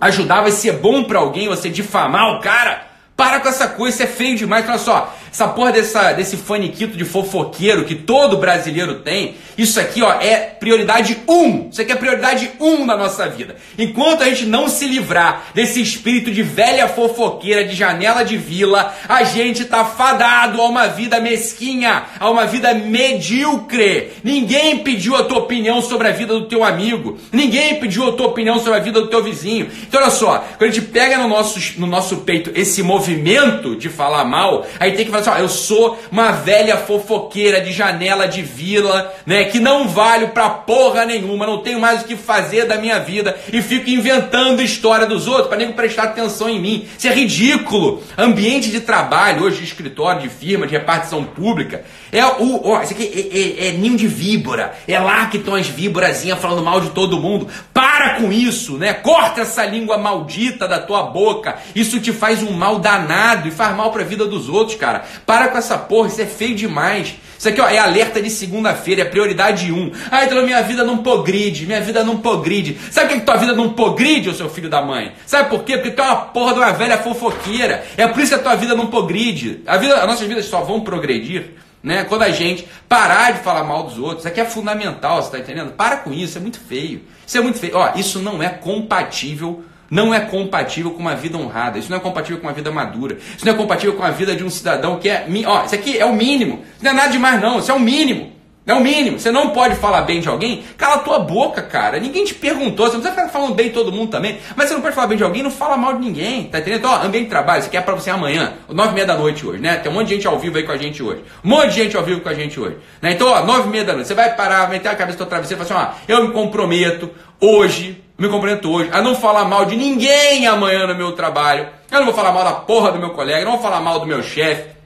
ajudar, 0.00 0.42
vai 0.42 0.52
ser 0.52 0.72
bom 0.74 1.04
para 1.04 1.18
alguém 1.18 1.48
você 1.48 1.68
difamar 1.68 2.36
o 2.36 2.40
cara. 2.40 2.86
Para 3.16 3.40
com 3.40 3.48
essa 3.48 3.66
coisa, 3.66 3.96
isso 3.96 4.02
é 4.04 4.06
feio 4.06 4.36
demais. 4.36 4.64
Olha 4.68 4.78
só, 4.78 5.12
essa 5.38 5.46
porra 5.46 5.70
dessa, 5.70 6.12
desse 6.12 6.36
faniquito 6.36 6.96
de 6.96 7.04
fofoqueiro 7.04 7.84
que 7.84 7.94
todo 7.94 8.38
brasileiro 8.38 8.96
tem, 8.96 9.36
isso 9.56 9.78
aqui 9.78 10.02
ó, 10.02 10.12
é 10.20 10.36
prioridade 10.36 11.16
1. 11.28 11.32
Um. 11.32 11.68
Isso 11.70 11.80
aqui 11.80 11.92
é 11.92 11.94
prioridade 11.94 12.50
1 12.58 12.66
um 12.66 12.84
na 12.84 12.96
nossa 12.96 13.28
vida. 13.28 13.54
Enquanto 13.78 14.22
a 14.22 14.28
gente 14.28 14.46
não 14.46 14.68
se 14.68 14.86
livrar 14.86 15.44
desse 15.54 15.80
espírito 15.80 16.32
de 16.32 16.42
velha 16.42 16.88
fofoqueira, 16.88 17.64
de 17.64 17.76
janela 17.76 18.24
de 18.24 18.36
vila, 18.36 18.92
a 19.08 19.22
gente 19.22 19.64
tá 19.64 19.84
fadado 19.84 20.60
a 20.60 20.66
uma 20.66 20.88
vida 20.88 21.20
mesquinha, 21.20 22.02
a 22.18 22.28
uma 22.28 22.44
vida 22.44 22.74
medíocre. 22.74 24.10
Ninguém 24.24 24.78
pediu 24.78 25.14
a 25.14 25.22
tua 25.22 25.38
opinião 25.38 25.80
sobre 25.80 26.08
a 26.08 26.12
vida 26.12 26.34
do 26.34 26.46
teu 26.46 26.64
amigo. 26.64 27.16
Ninguém 27.30 27.76
pediu 27.76 28.08
a 28.08 28.12
tua 28.12 28.26
opinião 28.26 28.58
sobre 28.58 28.78
a 28.80 28.82
vida 28.82 29.00
do 29.00 29.06
teu 29.06 29.22
vizinho. 29.22 29.68
Então 29.86 30.00
olha 30.00 30.10
só, 30.10 30.44
quando 30.58 30.70
a 30.70 30.72
gente 30.72 30.86
pega 30.86 31.16
no 31.18 31.28
nosso, 31.28 31.60
no 31.78 31.86
nosso 31.86 32.16
peito 32.18 32.50
esse 32.56 32.82
movimento 32.82 33.76
de 33.76 33.88
falar 33.88 34.24
mal, 34.24 34.66
aí 34.80 34.92
tem 34.92 35.04
que 35.04 35.12
fala 35.12 35.27
eu 35.36 35.48
sou 35.48 35.98
uma 36.10 36.32
velha 36.32 36.76
fofoqueira 36.76 37.60
de 37.60 37.72
janela 37.72 38.26
de 38.26 38.42
vila, 38.42 39.12
né, 39.26 39.44
que 39.44 39.60
não 39.60 39.88
valho 39.88 40.28
pra 40.28 40.48
porra 40.48 41.04
nenhuma, 41.04 41.46
não 41.46 41.58
tenho 41.58 41.80
mais 41.80 42.02
o 42.02 42.04
que 42.04 42.16
fazer 42.16 42.66
da 42.66 42.76
minha 42.76 42.98
vida 43.00 43.36
e 43.52 43.60
fico 43.60 43.90
inventando 43.90 44.62
história 44.62 45.06
dos 45.06 45.26
outros 45.26 45.48
para 45.48 45.58
nem 45.58 45.72
prestar 45.72 46.04
atenção 46.04 46.48
em 46.48 46.60
mim. 46.60 46.88
Isso 46.96 47.08
é 47.08 47.12
ridículo. 47.12 48.02
Ambiente 48.16 48.70
de 48.70 48.80
trabalho, 48.80 49.44
hoje 49.44 49.58
de 49.58 49.64
escritório, 49.64 50.22
de 50.22 50.28
firma, 50.28 50.66
de 50.66 50.72
repartição 50.72 51.24
pública, 51.24 51.84
é 52.10 52.24
o, 52.24 52.68
ó, 52.68 52.82
isso 52.82 52.92
aqui 52.92 53.04
é, 53.04 53.66
é, 53.66 53.68
é 53.68 53.72
ninho 53.72 53.96
de 53.96 54.06
víbora. 54.06 54.74
É 54.86 54.98
lá 54.98 55.26
que 55.26 55.36
estão 55.36 55.54
as 55.54 55.66
víborazinhas 55.66 56.38
falando 56.38 56.64
mal 56.64 56.80
de 56.80 56.90
todo 56.90 57.20
mundo. 57.20 57.48
Para 57.72 58.14
com 58.14 58.32
isso, 58.32 58.76
né? 58.78 58.94
Corta 58.94 59.42
essa 59.42 59.64
língua 59.64 59.98
maldita 59.98 60.66
da 60.66 60.78
tua 60.78 61.02
boca. 61.02 61.56
Isso 61.74 62.00
te 62.00 62.12
faz 62.12 62.42
um 62.42 62.52
mal 62.52 62.78
danado 62.78 63.48
e 63.48 63.50
faz 63.50 63.76
mal 63.76 63.90
para 63.90 64.02
a 64.02 64.06
vida 64.06 64.26
dos 64.26 64.48
outros, 64.48 64.76
cara. 64.76 65.04
Para 65.24 65.48
com 65.48 65.58
essa 65.58 65.76
porra, 65.78 66.08
isso 66.08 66.20
é 66.20 66.26
feio 66.26 66.54
demais. 66.54 67.14
Isso 67.38 67.48
aqui 67.48 67.60
ó, 67.60 67.68
é 67.68 67.78
alerta 67.78 68.20
de 68.20 68.30
segunda-feira, 68.30 69.02
é 69.02 69.04
prioridade 69.04 69.70
1. 69.70 69.92
Ah, 70.10 70.24
então 70.24 70.42
minha 70.44 70.62
vida 70.62 70.82
não 70.82 70.98
progride, 70.98 71.66
minha 71.66 71.80
vida 71.80 72.02
não 72.02 72.18
progride. 72.18 72.78
Sabe 72.90 73.08
por 73.08 73.14
que, 73.14 73.20
que 73.20 73.26
tua 73.26 73.36
vida 73.36 73.54
não 73.54 73.72
progride, 73.74 74.28
ô 74.28 74.34
seu 74.34 74.50
filho 74.50 74.68
da 74.68 74.82
mãe? 74.82 75.12
Sabe 75.24 75.48
por 75.48 75.62
quê? 75.62 75.76
Porque 75.76 75.92
tu 75.92 76.02
é 76.02 76.04
uma 76.04 76.16
porra 76.16 76.52
de 76.54 76.58
uma 76.58 76.72
velha 76.72 76.98
fofoqueira. 76.98 77.84
É 77.96 78.06
por 78.08 78.20
isso 78.20 78.34
que 78.34 78.40
a 78.40 78.42
tua 78.42 78.56
vida 78.56 78.74
não 78.74 78.86
progride. 78.86 79.62
A 79.66 79.76
vida, 79.76 79.96
as 79.96 80.06
nossas 80.06 80.26
vidas 80.26 80.46
só 80.46 80.62
vão 80.62 80.80
progredir 80.80 81.54
né? 81.82 82.04
Quando 82.04 82.22
a 82.22 82.30
gente 82.30 82.68
parar 82.88 83.32
de 83.32 83.40
falar 83.40 83.64
mal 83.64 83.84
dos 83.84 83.98
outros, 83.98 84.20
isso 84.20 84.28
aqui 84.28 84.40
é 84.40 84.44
fundamental, 84.44 85.22
você 85.22 85.28
está 85.28 85.38
entendendo? 85.38 85.72
Para 85.72 85.98
com 85.98 86.12
isso, 86.12 86.38
é 86.38 86.40
muito 86.40 86.60
feio. 86.60 87.02
Isso 87.26 87.38
é 87.38 87.40
muito 87.40 87.58
feio. 87.58 87.76
Ó, 87.76 87.92
isso 87.96 88.18
não 88.20 88.42
é 88.42 88.48
compatível 88.48 89.64
não 89.90 90.12
é 90.12 90.20
compatível 90.20 90.90
com 90.90 91.00
uma 91.00 91.14
vida 91.14 91.36
honrada, 91.38 91.78
isso 91.78 91.90
não 91.90 91.96
é 91.96 92.00
compatível 92.00 92.38
com 92.38 92.46
uma 92.46 92.52
vida 92.52 92.70
madura, 92.70 93.16
isso 93.36 93.44
não 93.44 93.52
é 93.52 93.56
compatível 93.56 93.94
com 93.94 94.04
a 94.04 94.10
vida 94.10 94.34
de 94.34 94.44
um 94.44 94.50
cidadão 94.50 94.98
que 94.98 95.08
é. 95.08 95.26
Ó, 95.46 95.64
isso 95.64 95.74
aqui 95.74 95.98
é 95.98 96.04
o 96.04 96.14
mínimo, 96.14 96.64
isso 96.74 96.84
não 96.84 96.90
é 96.90 96.94
nada 96.94 97.08
demais, 97.10 97.40
não, 97.40 97.58
isso 97.58 97.70
é 97.70 97.74
o 97.74 97.80
mínimo. 97.80 98.38
É 98.68 98.74
o 98.74 98.82
mínimo. 98.82 99.18
Você 99.18 99.30
não 99.30 99.48
pode 99.48 99.76
falar 99.76 100.02
bem 100.02 100.20
de 100.20 100.28
alguém, 100.28 100.62
cala 100.76 100.96
a 100.96 100.98
tua 100.98 101.18
boca, 101.18 101.62
cara. 101.62 101.98
Ninguém 101.98 102.22
te 102.26 102.34
perguntou. 102.34 102.84
Você 102.86 102.96
não 102.96 103.00
precisa 103.00 103.22
ficar 103.22 103.32
falando 103.32 103.54
bem 103.54 103.68
de 103.68 103.72
todo 103.72 103.90
mundo 103.90 104.10
também. 104.10 104.38
Mas 104.54 104.68
você 104.68 104.74
não 104.74 104.82
pode 104.82 104.94
falar 104.94 105.06
bem 105.06 105.16
de 105.16 105.24
alguém, 105.24 105.42
não 105.42 105.50
fala 105.50 105.74
mal 105.74 105.94
de 105.94 106.04
ninguém. 106.04 106.44
Tá 106.44 106.58
entendendo? 106.58 106.80
Então, 106.80 106.90
ó, 106.90 107.02
ambiente 107.02 107.24
de 107.24 107.30
trabalho, 107.30 107.60
isso 107.60 107.68
aqui 107.68 107.78
é 107.78 107.80
pra 107.80 107.94
você 107.94 108.10
amanhã, 108.10 108.52
nove 108.68 108.90
e 108.90 108.94
meia 108.94 109.06
da 109.06 109.16
noite 109.16 109.46
hoje, 109.46 109.58
né? 109.58 109.76
Tem 109.76 109.90
um 109.90 109.94
monte 109.94 110.08
de 110.08 110.16
gente 110.16 110.28
ao 110.28 110.38
vivo 110.38 110.58
aí 110.58 110.64
com 110.64 110.72
a 110.72 110.76
gente 110.76 111.02
hoje. 111.02 111.22
Um 111.42 111.48
monte 111.48 111.68
de 111.70 111.74
gente 111.76 111.96
ao 111.96 112.04
vivo 112.04 112.20
com 112.20 112.28
a 112.28 112.34
gente 112.34 112.60
hoje. 112.60 112.76
Né? 113.00 113.12
Então, 113.12 113.28
ó, 113.28 113.42
nove 113.42 113.68
e 113.68 113.70
meia 113.70 113.84
da 113.84 113.94
noite. 113.94 114.06
Você 114.06 114.12
vai 114.12 114.36
parar, 114.36 114.68
meter 114.68 114.88
a 114.88 114.94
cabeça 114.94 115.16
do 115.16 115.20
teu 115.20 115.26
travesseiro 115.28 115.62
e 115.62 115.66
falar 115.66 115.82
assim, 115.82 115.96
ó, 116.06 116.14
eu 116.14 116.26
me 116.26 116.34
comprometo 116.34 117.10
hoje, 117.40 118.04
me 118.18 118.28
comprometo 118.28 118.68
hoje 118.68 118.90
a 118.92 119.00
não 119.00 119.14
falar 119.14 119.44
mal 119.44 119.64
de 119.64 119.76
ninguém 119.76 120.46
amanhã 120.46 120.88
no 120.88 120.94
meu 120.94 121.12
trabalho. 121.12 121.68
Eu 121.90 121.98
não 121.98 122.06
vou 122.06 122.14
falar 122.14 122.32
mal 122.32 122.42
da 122.42 122.52
porra 122.52 122.90
do 122.90 122.98
meu 122.98 123.10
colega, 123.10 123.40
eu 123.40 123.44
não 123.44 123.52
vou 123.52 123.62
falar 123.62 123.80
mal 123.80 124.00
do 124.00 124.06
meu 124.06 124.22
chefe. 124.22 124.76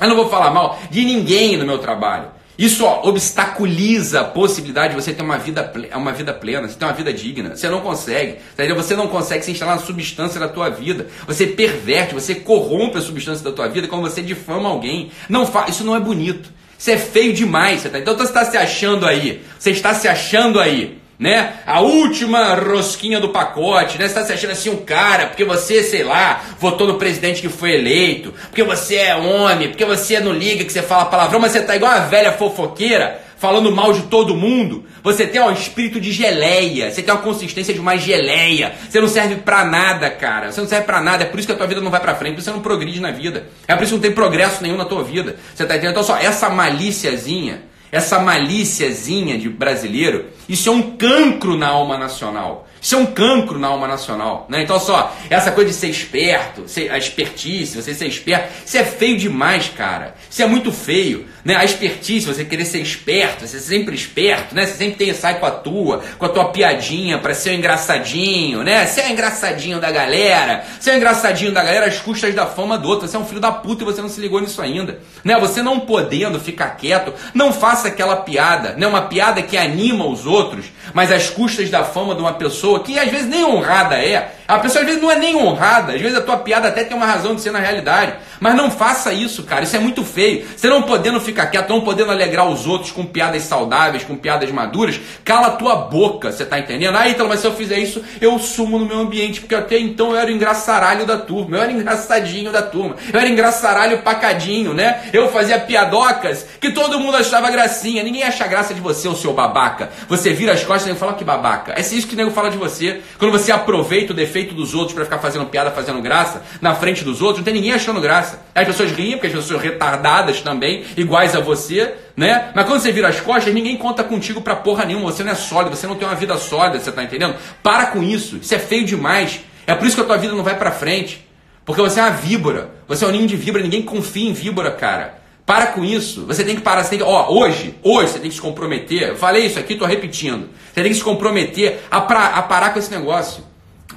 Eu 0.00 0.08
não 0.08 0.16
vou 0.16 0.30
falar 0.30 0.50
mal 0.50 0.78
de 0.88 1.04
ninguém 1.04 1.56
no 1.56 1.66
meu 1.66 1.78
trabalho. 1.78 2.28
Isso 2.56 2.84
ó, 2.84 3.08
obstaculiza 3.08 4.20
a 4.20 4.24
possibilidade 4.24 4.94
de 4.94 5.00
você 5.00 5.12
ter 5.12 5.22
uma 5.22 5.38
vida, 5.38 5.72
uma 5.94 6.12
vida 6.12 6.32
plena, 6.32 6.68
você 6.68 6.78
ter 6.78 6.84
uma 6.84 6.92
vida 6.92 7.12
digna. 7.12 7.56
Você 7.56 7.68
não 7.68 7.80
consegue. 7.80 8.36
Tá 8.56 8.62
você 8.74 8.94
não 8.94 9.08
consegue 9.08 9.44
se 9.44 9.50
instalar 9.50 9.76
na 9.76 9.82
substância 9.82 10.38
da 10.38 10.46
tua 10.46 10.68
vida. 10.68 11.06
Você 11.26 11.46
perverte, 11.46 12.14
você 12.14 12.34
corrompe 12.34 12.98
a 12.98 13.00
substância 13.00 13.42
da 13.42 13.50
tua 13.50 13.68
vida 13.68 13.88
quando 13.88 14.02
você 14.02 14.22
difama 14.22 14.68
alguém. 14.68 15.10
Não 15.28 15.44
fa 15.44 15.66
Isso 15.68 15.82
não 15.82 15.96
é 15.96 16.00
bonito. 16.00 16.50
Isso 16.78 16.90
é 16.90 16.98
feio 16.98 17.32
demais. 17.32 17.82
Tá? 17.82 17.98
Então 17.98 18.16
você 18.16 18.24
está 18.24 18.44
se 18.44 18.56
achando 18.56 19.06
aí. 19.06 19.42
Você 19.58 19.70
está 19.70 19.92
se 19.94 20.06
achando 20.06 20.60
aí 20.60 20.99
né? 21.20 21.52
A 21.66 21.82
última 21.82 22.54
rosquinha 22.54 23.20
do 23.20 23.28
pacote, 23.28 23.98
né? 23.98 24.08
Você 24.08 24.14
tá 24.14 24.24
se 24.24 24.32
achando 24.32 24.52
assim 24.52 24.70
um 24.70 24.78
cara, 24.78 25.26
porque 25.26 25.44
você, 25.44 25.82
sei 25.82 26.02
lá, 26.02 26.42
votou 26.58 26.86
no 26.86 26.94
presidente 26.94 27.42
que 27.42 27.48
foi 27.50 27.74
eleito, 27.74 28.32
porque 28.48 28.62
você 28.64 28.96
é 28.96 29.14
homem, 29.14 29.68
porque 29.68 29.84
você 29.84 30.18
não 30.18 30.32
liga 30.32 30.64
que 30.64 30.72
você 30.72 30.80
fala 30.80 31.04
palavrão, 31.04 31.38
mas 31.38 31.52
você 31.52 31.60
tá 31.60 31.76
igual 31.76 31.92
a 31.92 31.98
velha 31.98 32.32
fofoqueira, 32.32 33.20
falando 33.36 33.70
mal 33.70 33.92
de 33.92 34.04
todo 34.04 34.34
mundo. 34.34 34.86
Você 35.02 35.26
tem 35.26 35.42
um 35.42 35.52
espírito 35.52 36.00
de 36.00 36.10
geleia, 36.10 36.90
você 36.90 37.02
tem 37.02 37.12
uma 37.12 37.20
consistência 37.20 37.74
de 37.74 37.80
uma 37.80 37.98
geleia. 37.98 38.72
Você 38.88 38.98
não 38.98 39.08
serve 39.08 39.36
para 39.36 39.62
nada, 39.62 40.08
cara. 40.08 40.50
Você 40.50 40.60
não 40.62 40.68
serve 40.68 40.86
para 40.86 41.02
nada, 41.02 41.24
é 41.24 41.26
por 41.26 41.38
isso 41.38 41.46
que 41.46 41.52
a 41.52 41.56
tua 41.56 41.66
vida 41.66 41.82
não 41.82 41.90
vai 41.90 42.00
para 42.00 42.14
frente, 42.14 42.32
por 42.32 42.38
isso 42.38 42.48
que 42.48 42.50
você 42.50 42.56
não 42.56 42.62
progride 42.62 42.98
na 42.98 43.10
vida. 43.10 43.46
É 43.68 43.76
por 43.76 43.82
isso 43.82 43.92
que 43.92 43.96
não 43.96 44.02
tem 44.02 44.12
progresso 44.12 44.62
nenhum 44.62 44.78
na 44.78 44.86
tua 44.86 45.04
vida. 45.04 45.36
Você 45.54 45.66
tá 45.66 45.74
entendendo? 45.74 45.90
Então 45.90 46.02
só 46.02 46.16
essa 46.16 46.48
malíciazinha 46.48 47.68
essa 47.92 48.18
malíciazinha 48.18 49.38
de 49.38 49.48
brasileiro, 49.48 50.26
isso 50.48 50.68
é 50.68 50.72
um 50.72 50.96
cancro 50.96 51.56
na 51.56 51.68
alma 51.68 51.98
nacional. 51.98 52.66
Isso 52.80 52.94
é 52.94 52.98
um 52.98 53.06
cancro 53.06 53.58
na 53.58 53.68
alma 53.68 53.86
nacional. 53.86 54.46
Né? 54.48 54.62
Então, 54.62 54.80
só, 54.80 55.14
essa 55.28 55.52
coisa 55.52 55.70
de 55.70 55.76
ser 55.76 55.88
esperto, 55.88 56.66
ser, 56.66 56.90
a 56.90 56.96
expertise, 56.96 57.76
você 57.76 57.92
ser 57.92 58.06
esperto, 58.06 58.48
isso 58.64 58.78
é 58.78 58.84
feio 58.84 59.18
demais, 59.18 59.68
cara. 59.68 60.14
Isso 60.30 60.42
é 60.42 60.46
muito 60.46 60.72
feio. 60.72 61.26
Né? 61.44 61.56
A 61.56 61.64
expertise, 61.64 62.26
você 62.26 62.44
querer 62.44 62.64
ser 62.64 62.80
esperto, 62.80 63.46
você 63.46 63.58
sempre 63.58 63.94
esperto, 63.94 64.54
né? 64.54 64.66
Você 64.66 64.74
sempre 64.74 64.96
tem, 64.96 65.14
sai 65.14 65.38
com 65.38 65.46
a 65.46 65.50
tua, 65.50 66.02
com 66.18 66.26
a 66.26 66.28
tua 66.28 66.46
piadinha 66.46 67.18
para 67.18 67.34
ser 67.34 67.50
o 67.50 67.54
engraçadinho, 67.54 68.62
né? 68.62 68.86
Ser 68.86 69.06
o 69.06 69.10
engraçadinho 69.10 69.80
da 69.80 69.90
galera, 69.90 70.64
ser 70.78 70.92
o 70.92 70.96
engraçadinho 70.96 71.52
da 71.52 71.62
galera 71.62 71.86
às 71.86 71.98
custas 71.98 72.34
da 72.34 72.46
fama 72.46 72.76
do 72.76 72.88
outro. 72.88 73.08
Você 73.08 73.16
é 73.16 73.20
um 73.20 73.24
filho 73.24 73.40
da 73.40 73.52
puta 73.52 73.82
e 73.82 73.86
você 73.86 74.02
não 74.02 74.08
se 74.08 74.20
ligou 74.20 74.40
nisso 74.40 74.60
ainda. 74.60 74.98
Né? 75.24 75.38
Você 75.40 75.62
não 75.62 75.80
podendo 75.80 76.38
ficar 76.38 76.76
quieto, 76.76 77.14
não 77.34 77.52
faça 77.52 77.88
aquela 77.88 78.16
piada, 78.16 78.74
né? 78.76 78.86
Uma 78.86 79.02
piada 79.02 79.42
que 79.42 79.56
anima 79.56 80.06
os 80.06 80.26
outros, 80.26 80.66
mas 80.92 81.10
às 81.10 81.30
custas 81.30 81.70
da 81.70 81.84
fama 81.84 82.14
de 82.14 82.20
uma 82.20 82.34
pessoa 82.34 82.80
que 82.80 82.98
às 82.98 83.10
vezes 83.10 83.26
nem 83.26 83.44
honrada 83.44 83.96
é. 83.96 84.34
A 84.46 84.58
pessoa 84.58 84.80
às 84.80 84.86
vezes 84.86 85.00
não 85.00 85.10
é 85.10 85.16
nem 85.16 85.36
honrada, 85.36 85.92
às 85.92 86.00
vezes 86.00 86.18
a 86.18 86.20
tua 86.20 86.38
piada 86.38 86.68
até 86.68 86.84
tem 86.84 86.96
uma 86.96 87.06
razão 87.06 87.34
de 87.34 87.40
ser 87.40 87.52
na 87.52 87.60
realidade. 87.60 88.14
Mas 88.40 88.54
não 88.54 88.70
faça 88.70 89.12
isso, 89.12 89.42
cara. 89.44 89.64
Isso 89.64 89.76
é 89.76 89.78
muito 89.78 90.02
feio. 90.02 90.46
Você 90.56 90.68
não 90.68 90.82
podendo 90.82 91.20
ficar 91.20 91.46
quieto, 91.46 91.68
não 91.68 91.82
podendo 91.82 92.10
alegrar 92.10 92.48
os 92.48 92.66
outros 92.66 92.90
com 92.90 93.04
piadas 93.04 93.42
saudáveis, 93.42 94.02
com 94.02 94.16
piadas 94.16 94.50
maduras, 94.50 94.98
cala 95.24 95.48
a 95.48 95.50
tua 95.52 95.76
boca, 95.76 96.32
você 96.32 96.44
tá 96.44 96.58
entendendo? 96.58 96.96
Ah, 96.96 97.08
então, 97.08 97.28
mas 97.28 97.40
se 97.40 97.46
eu 97.46 97.54
fizer 97.54 97.78
isso, 97.78 98.02
eu 98.20 98.38
sumo 98.38 98.78
no 98.78 98.86
meu 98.86 98.98
ambiente, 98.98 99.40
porque 99.40 99.54
até 99.54 99.78
então 99.78 100.10
eu 100.10 100.16
era 100.16 100.30
o 100.30 100.34
engraçaralho 100.34 101.04
da 101.04 101.18
turma, 101.18 101.56
eu 101.56 101.62
era 101.62 101.72
engraçadinho 101.72 102.50
da 102.50 102.62
turma, 102.62 102.96
eu 103.12 103.20
era 103.20 103.28
engraçaralho 103.28 104.02
pacadinho, 104.02 104.72
né? 104.72 105.02
Eu 105.12 105.28
fazia 105.28 105.58
piadocas 105.58 106.46
que 106.60 106.72
todo 106.72 106.98
mundo 106.98 107.16
achava 107.16 107.50
gracinha. 107.50 108.02
Ninguém 108.02 108.22
acha 108.22 108.46
graça 108.46 108.72
de 108.72 108.80
você, 108.80 109.08
o 109.08 109.14
seu 109.14 109.32
babaca. 109.32 109.90
Você 110.08 110.32
vira 110.32 110.52
as 110.52 110.64
costas 110.64 110.94
e 110.94 110.98
fala 110.98 111.14
que 111.14 111.24
babaca. 111.24 111.74
É 111.76 111.80
isso 111.80 112.06
que 112.06 112.14
o 112.14 112.16
nego 112.16 112.30
fala 112.30 112.50
de 112.50 112.56
você. 112.56 113.00
Quando 113.18 113.32
você 113.32 113.52
aproveita 113.52 114.12
o 114.12 114.16
defeito 114.16 114.54
dos 114.54 114.74
outros 114.74 114.94
para 114.94 115.04
ficar 115.04 115.18
fazendo 115.18 115.46
piada, 115.46 115.70
fazendo 115.70 116.00
graça, 116.00 116.42
na 116.60 116.74
frente 116.74 117.04
dos 117.04 117.20
outros, 117.20 117.38
não 117.38 117.44
tem 117.44 117.54
ninguém 117.54 117.72
achando 117.72 118.00
graça. 118.00 118.29
As 118.54 118.66
pessoas 118.66 118.92
riem, 118.92 119.12
porque 119.12 119.28
as 119.28 119.32
pessoas 119.32 119.62
retardadas 119.62 120.40
também, 120.40 120.84
iguais 120.96 121.34
a 121.34 121.40
você, 121.40 121.94
né? 122.16 122.50
Mas 122.54 122.66
quando 122.66 122.80
você 122.80 122.92
vira 122.92 123.08
as 123.08 123.20
costas, 123.20 123.52
ninguém 123.52 123.76
conta 123.76 124.04
contigo 124.04 124.40
pra 124.40 124.56
porra 124.56 124.84
nenhuma. 124.84 125.12
Você 125.12 125.22
não 125.22 125.32
é 125.32 125.34
sólido, 125.34 125.76
você 125.76 125.86
não 125.86 125.96
tem 125.96 126.06
uma 126.06 126.14
vida 126.14 126.36
sólida, 126.36 126.78
você 126.78 126.92
tá 126.92 127.02
entendendo? 127.02 127.36
Para 127.62 127.86
com 127.86 128.02
isso. 128.02 128.36
Isso 128.36 128.54
é 128.54 128.58
feio 128.58 128.84
demais. 128.84 129.40
É 129.66 129.74
por 129.74 129.86
isso 129.86 129.96
que 129.96 130.02
a 130.02 130.04
tua 130.04 130.18
vida 130.18 130.34
não 130.34 130.42
vai 130.42 130.56
pra 130.56 130.70
frente. 130.70 131.26
Porque 131.64 131.80
você 131.80 132.00
é 132.00 132.02
uma 132.02 132.10
víbora. 132.10 132.70
Você 132.88 133.04
é 133.04 133.08
um 133.08 133.10
ninho 133.12 133.26
de 133.26 133.36
víbora, 133.36 133.62
ninguém 133.62 133.82
confia 133.82 134.28
em 134.28 134.32
víbora, 134.32 134.70
cara. 134.70 135.20
Para 135.46 135.68
com 135.68 135.84
isso. 135.84 136.26
Você 136.26 136.44
tem 136.44 136.56
que 136.56 136.62
parar. 136.62 136.84
Você 136.84 136.90
tem 136.90 136.98
que, 136.98 137.04
ó, 137.04 137.30
hoje, 137.30 137.74
hoje 137.82 138.12
você 138.12 138.18
tem 138.18 138.28
que 138.28 138.36
se 138.36 138.42
comprometer. 138.42 139.10
Eu 139.10 139.16
falei 139.16 139.46
isso 139.46 139.58
aqui, 139.58 139.74
tô 139.74 139.84
repetindo. 139.84 140.48
Você 140.72 140.82
tem 140.82 140.90
que 140.90 140.98
se 140.98 141.04
comprometer 141.04 141.80
a, 141.90 142.00
pra, 142.00 142.26
a 142.26 142.42
parar 142.42 142.70
com 142.72 142.78
esse 142.78 142.90
negócio. 142.90 143.44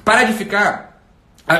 Para 0.04 0.24
de 0.24 0.32
ficar 0.32 0.93